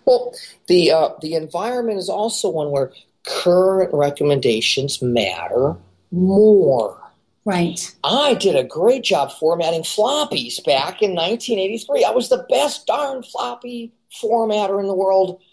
Well, 0.06 0.34
the 0.65 0.89
uh, 0.89 1.10
the 1.21 1.36
environment 1.36 1.99
is 1.99 2.10
also 2.10 2.49
one 2.49 2.71
where 2.71 2.91
current 3.28 3.93
recommendations 3.93 5.04
matter 5.04 5.75
more. 6.12 6.99
Right. 7.45 7.95
I 8.04 8.34
did 8.34 8.56
a 8.56 8.63
great 8.63 9.04
job 9.04 9.32
formatting 9.34 9.84
floppies 9.84 10.65
back 10.65 11.04
in 11.04 11.13
1983. 11.13 12.06
I 12.06 12.10
was 12.10 12.30
the 12.30 12.43
best 12.49 12.88
darn 12.88 13.21
floppy 13.21 13.93
formatter 14.19 14.80
in 14.80 14.88
the 14.88 14.95
world. 14.95 15.43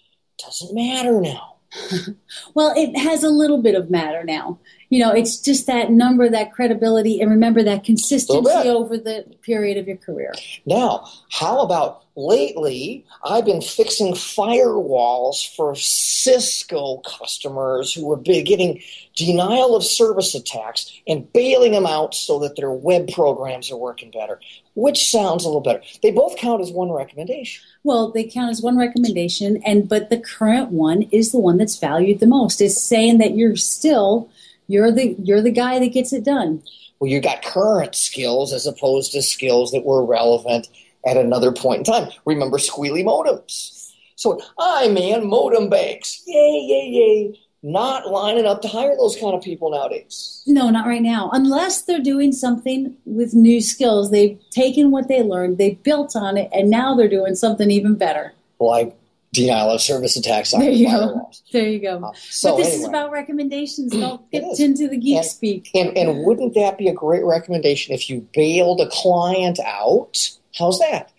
Doesn't 0.45 0.75
matter 0.75 1.21
now. 1.21 1.57
well, 2.55 2.73
it 2.77 2.99
has 2.99 3.23
a 3.23 3.31
little 3.31 3.63
bit 3.63 3.75
of 3.75 3.91
matter 3.91 4.25
now. 4.25 4.59
You 4.93 4.99
know, 4.99 5.11
it's 5.11 5.39
just 5.39 5.67
that 5.69 5.91
number, 5.91 6.29
that 6.29 6.53
credibility, 6.53 7.19
and 7.23 7.31
remember 7.31 7.63
that 7.63 7.83
consistency 7.83 8.69
over 8.69 8.99
the 8.99 9.25
period 9.41 9.79
of 9.79 9.89
your 9.89 9.97
career. 9.97 10.35
Now, 10.67 11.09
how 11.31 11.63
about 11.63 12.05
lately? 12.15 13.07
I've 13.25 13.47
been 13.47 13.63
fixing 13.63 14.13
firewalls 14.13 15.49
for 15.57 15.75
Cisco 15.75 16.99
customers 17.07 17.95
who 17.95 18.07
were 18.07 18.19
getting 18.19 18.83
denial 19.17 19.75
of 19.75 19.83
service 19.83 20.35
attacks 20.35 20.93
and 21.09 21.33
bailing 21.33 21.73
them 21.73 21.87
out 21.87 22.15
so 22.15 22.39
that 22.41 22.57
their 22.57 22.71
web 22.71 23.09
programs 23.15 23.71
are 23.73 23.79
working 23.79 24.11
better. 24.11 24.41
Which 24.75 25.11
sounds 25.11 25.45
a 25.45 25.49
little 25.49 25.63
better? 25.63 25.81
They 26.03 26.11
both 26.11 26.37
count 26.37 26.61
as 26.61 26.71
one 26.71 26.93
recommendation. 26.93 27.65
Well, 27.83 28.11
they 28.11 28.25
count 28.25 28.51
as 28.51 28.61
one 28.61 28.77
recommendation, 28.77 29.63
and 29.65 29.89
but 29.89 30.11
the 30.11 30.21
current 30.21 30.71
one 30.71 31.01
is 31.13 31.33
the 31.33 31.39
one 31.39 31.57
that's 31.57 31.79
valued 31.79 32.21
the 32.21 32.27
most. 32.27 32.61
It's 32.61 32.79
saying 32.79 33.17
that 33.19 33.35
you're 33.35 33.57
still 33.57 34.31
you're 34.73 34.91
the 34.91 35.15
you're 35.23 35.43
the 35.43 35.51
guy 35.51 35.79
that 35.79 35.93
gets 35.93 36.13
it 36.13 36.25
done. 36.25 36.63
Well, 36.99 37.11
you 37.11 37.21
got 37.21 37.43
current 37.43 37.95
skills 37.95 38.53
as 38.53 38.67
opposed 38.67 39.13
to 39.13 39.23
skills 39.23 39.71
that 39.73 39.85
were 39.85 40.05
relevant 40.05 40.69
at 41.07 41.17
another 41.17 41.53
point 41.53 41.79
in 41.79 41.85
time. 41.85 42.11
Remember 42.25 42.57
squealy 42.57 43.05
modems. 43.05 43.93
So 44.17 44.41
I 44.59 44.89
man 44.89 45.29
modem 45.29 45.69
banks. 45.69 46.23
Yay, 46.27 46.67
yay, 46.69 46.89
yay. 46.89 47.39
Not 47.65 48.09
lining 48.09 48.47
up 48.47 48.63
to 48.63 48.69
hire 48.69 48.97
those 48.97 49.17
kind 49.17 49.35
of 49.35 49.43
people 49.43 49.71
nowadays. 49.71 50.43
No, 50.47 50.71
not 50.71 50.87
right 50.87 51.03
now. 51.03 51.31
Unless 51.33 51.83
they're 51.83 52.01
doing 52.01 52.33
something 52.33 52.97
with 53.05 53.35
new 53.35 53.61
skills. 53.61 54.11
They've 54.11 54.39
taken 54.51 54.91
what 54.91 55.07
they 55.07 55.23
learned, 55.23 55.59
they 55.59 55.75
built 55.75 56.17
on 56.17 56.37
it, 56.37 56.49
and 56.53 56.71
now 56.71 56.97
they're 56.97 57.09
doing 57.09 57.35
something 57.35 57.71
even 57.71 57.95
better. 57.95 58.33
Like 58.59 58.97
denial 59.33 59.71
of 59.71 59.81
service 59.81 60.17
attacks 60.17 60.53
on 60.53 60.61
there 60.61 60.71
you 60.71 60.87
firewalls. 60.89 61.15
go. 61.15 61.31
There 61.53 61.69
you 61.69 61.79
go. 61.81 62.05
Uh, 62.05 62.13
so 62.15 62.51
but 62.53 62.57
this 62.59 62.67
anyway. 62.69 62.83
is 62.83 62.89
about 62.89 63.11
recommendations. 63.11 63.93
Don't 63.93 64.31
get 64.31 64.45
into 64.61 64.89
the 64.89 64.97
geek 64.99 65.17
And- 65.19 65.27
speak. 65.27 65.71
And, 65.75 65.97
and 65.97 66.25
wouldn't 66.25 66.55
that 66.55 66.79
be 66.79 66.89
a 66.89 66.93
great 66.93 67.25
recommendation 67.25 67.95
if 67.95 68.09
you 68.11 68.27
bailed 68.35 68.81
a 68.81 68.89
client 68.91 69.59
out? 69.65 70.31
How's 70.59 70.79
that? 70.81 71.11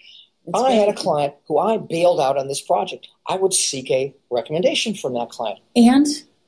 I 0.54 0.72
had 0.72 0.90
a 0.90 0.94
client 0.94 1.34
who 1.48 1.58
I 1.58 1.78
bailed 1.78 2.20
out 2.20 2.38
on 2.38 2.48
this 2.48 2.62
project. 2.62 3.08
I 3.28 3.36
would 3.38 3.54
seek 3.54 3.90
a 3.90 4.14
recommendation 4.30 4.94
from 4.94 5.14
that 5.14 5.30
client. 5.30 5.60
and 5.76 6.06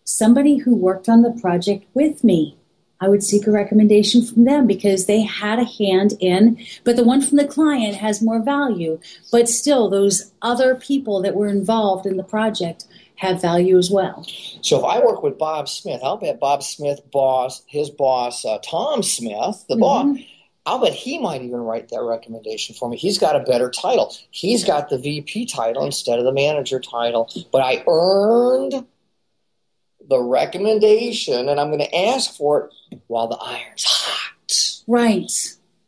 somebody 0.08 0.58
who 0.58 0.76
worked 0.76 1.10
on 1.10 1.24
the 1.24 1.32
project 1.42 1.84
with 1.96 2.24
me. 2.24 2.56
I 3.02 3.10
would 3.10 3.24
seek 3.24 3.46
a 3.46 3.52
recommendation 3.52 4.26
from 4.26 4.46
them 4.46 4.68
because 4.68 5.06
they 5.06 5.22
had 5.22 5.60
a 5.60 5.66
hand 5.66 6.14
in, 6.20 6.58
but 6.84 6.96
the 6.96 7.04
one 7.04 7.22
from 7.22 7.38
the 7.38 7.48
client 7.48 7.96
has 7.96 8.22
more 8.22 8.42
value. 8.42 9.00
But 9.32 9.50
still, 9.50 9.90
those 9.90 10.32
other 10.42 10.76
people 10.76 11.22
that 11.22 11.36
were 11.36 11.48
involved 11.48 12.06
in 12.06 12.18
the 12.18 12.24
project 12.24 12.86
have 13.18 13.42
value 13.42 13.78
as 13.78 13.90
well. 13.90 14.26
So 14.62 14.78
if 14.78 14.84
I 14.84 15.00
work 15.00 15.24
with 15.24 15.38
Bob 15.38 15.70
Smith, 15.70 16.02
I'll 16.04 16.18
bet 16.18 16.40
Bob 16.40 16.64
Smith 16.64 17.00
boss, 17.12 17.64
his 17.68 17.90
boss, 17.90 18.44
uh, 18.46 18.60
Tom 18.64 19.04
Smith, 19.04 19.66
the 19.70 19.78
boss, 19.78 20.18
I'll 20.66 20.80
bet 20.80 20.94
he 20.94 21.20
might 21.20 21.44
even 21.44 21.60
write 21.60 21.90
that 21.90 22.02
recommendation 22.02 22.76
for 22.76 22.90
me. 22.90 22.98
He's 22.98 23.18
got 23.18 23.36
a 23.36 23.40
better 23.40 23.70
title. 23.70 24.16
He's 24.32 24.64
got 24.64 24.90
the 24.90 24.98
VP 24.98 25.46
title 25.46 25.86
instead 25.86 26.18
of 26.18 26.26
the 26.26 26.34
manager 26.34 26.80
title. 26.80 27.30
But 27.52 27.62
I 27.62 27.84
earned 27.88 28.86
the 30.10 30.22
recommendation, 30.22 31.50
and 31.50 31.60
I'm 31.60 31.68
going 31.68 31.80
to 31.80 31.96
ask 31.96 32.36
for 32.36 32.70
it 32.92 33.02
while 33.08 33.28
the 33.28 33.38
iron's 33.38 33.84
hot. 33.84 34.84
Right, 34.88 35.32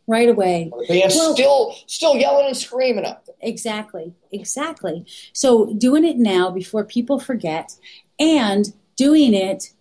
right 0.07 0.29
away. 0.29 0.71
Band's 0.87 1.15
Well- 1.15 1.33
still 1.33 1.75
still 1.85 2.15
yelling 2.15 2.47
and 2.47 2.57
screaming 2.57 3.05
up 3.05 3.25
there. 3.25 3.35
Exactly, 3.41 4.13
exactly. 4.31 5.05
So 5.33 5.73
doing 5.73 6.03
it 6.03 6.17
now 6.17 6.49
before 6.49 6.83
people 6.83 7.19
forget, 7.19 7.75
and 8.19 8.73
doing 8.95 9.33
it 9.33 9.71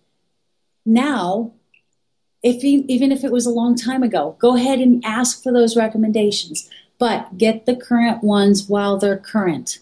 now, 0.85 1.51
if 2.43 2.63
even 2.63 3.11
if 3.11 3.23
it 3.23 3.31
was 3.31 3.45
a 3.45 3.51
long 3.51 3.75
time 3.75 4.03
ago, 4.03 4.35
go 4.39 4.55
ahead 4.55 4.79
and 4.79 5.03
ask 5.03 5.41
for 5.41 5.51
those 5.51 5.75
recommendations, 5.75 6.69
but 6.99 7.37
get 7.37 7.65
the 7.65 7.75
current 7.75 8.23
ones 8.23 8.69
while 8.69 8.97
they're 8.97 9.17
current. 9.17 9.79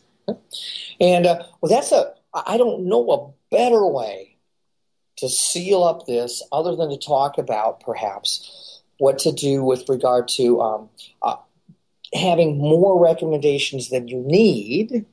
And 0.99 1.25
uh, 1.27 1.43
well, 1.61 1.69
that's 1.69 1.91
a. 1.91 2.13
I 2.33 2.57
don't 2.57 2.85
know 2.87 3.11
a 3.11 3.55
better 3.55 3.85
way 3.87 4.34
to 5.17 5.29
seal 5.29 5.83
up 5.83 6.05
this 6.05 6.43
other 6.51 6.75
than 6.75 6.89
to 6.89 6.97
talk 6.97 7.37
about 7.37 7.79
perhaps 7.79 8.81
what 8.97 9.19
to 9.19 9.31
do 9.31 9.63
with 9.63 9.87
regard 9.89 10.27
to 10.27 10.61
um, 10.61 10.89
uh, 11.21 11.35
having 12.13 12.57
more 12.57 13.01
recommendations 13.01 13.89
than 13.89 14.07
you 14.07 14.23
need. 14.25 15.05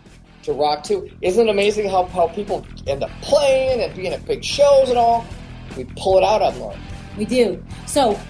to 0.43 0.53
rock 0.53 0.85
too. 0.85 1.11
Isn't 1.23 1.49
it 1.49 1.51
amazing 1.51 1.89
how, 1.89 2.05
how 2.07 2.29
people 2.29 2.67
end 2.87 3.03
up 3.03 3.11
playing 3.23 3.81
and 3.81 3.97
being 3.97 4.13
at 4.13 4.27
big 4.27 4.45
shows 4.45 4.91
and 4.91 4.99
all? 4.99 5.25
We 5.77 5.85
pull 5.97 6.19
it 6.19 6.25
out 6.25 6.43
of 6.43 6.59
them. 6.59 6.79
We 7.17 7.25
do. 7.25 7.65
So, 7.87 8.21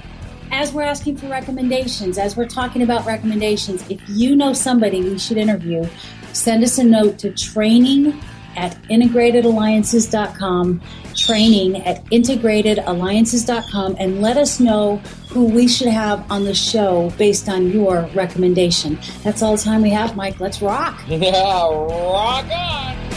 as 0.53 0.73
we're 0.73 0.83
asking 0.83 1.17
for 1.17 1.27
recommendations, 1.27 2.19
as 2.19 2.37
we're 2.37 2.47
talking 2.47 2.83
about 2.83 3.05
recommendations, 3.07 3.83
if 3.91 4.01
you 4.09 4.37
know 4.37 4.53
somebody 4.53 5.03
we 5.03 5.19
should 5.19 5.39
interview, 5.39 5.85
send 6.33 6.63
us 6.63 6.79
a 6.79 6.85
note 6.85 7.19
to 7.19 7.33
training 7.33 8.23
at 8.55 8.81
integratedalliances.com, 8.83 10.83
training 11.17 11.83
at 11.87 12.05
integratedalliances.com, 12.07 13.97
and 13.99 14.21
let 14.21 14.37
us 14.37 14.61
know 14.61 14.97
who 15.31 15.47
we 15.47 15.67
should 15.67 15.89
have 15.89 16.31
on 16.31 16.45
the 16.45 16.55
show 16.55 17.11
based 17.17 17.49
on 17.49 17.71
your 17.71 18.03
recommendation. 18.15 18.99
That's 19.23 19.41
all 19.41 19.57
the 19.57 19.63
time 19.63 19.81
we 19.81 19.89
have, 19.91 20.17
Mike. 20.17 20.39
Let's 20.39 20.61
rock. 20.61 21.01
Yeah, 21.09 21.33
rock 21.33 22.45
on! 22.51 23.12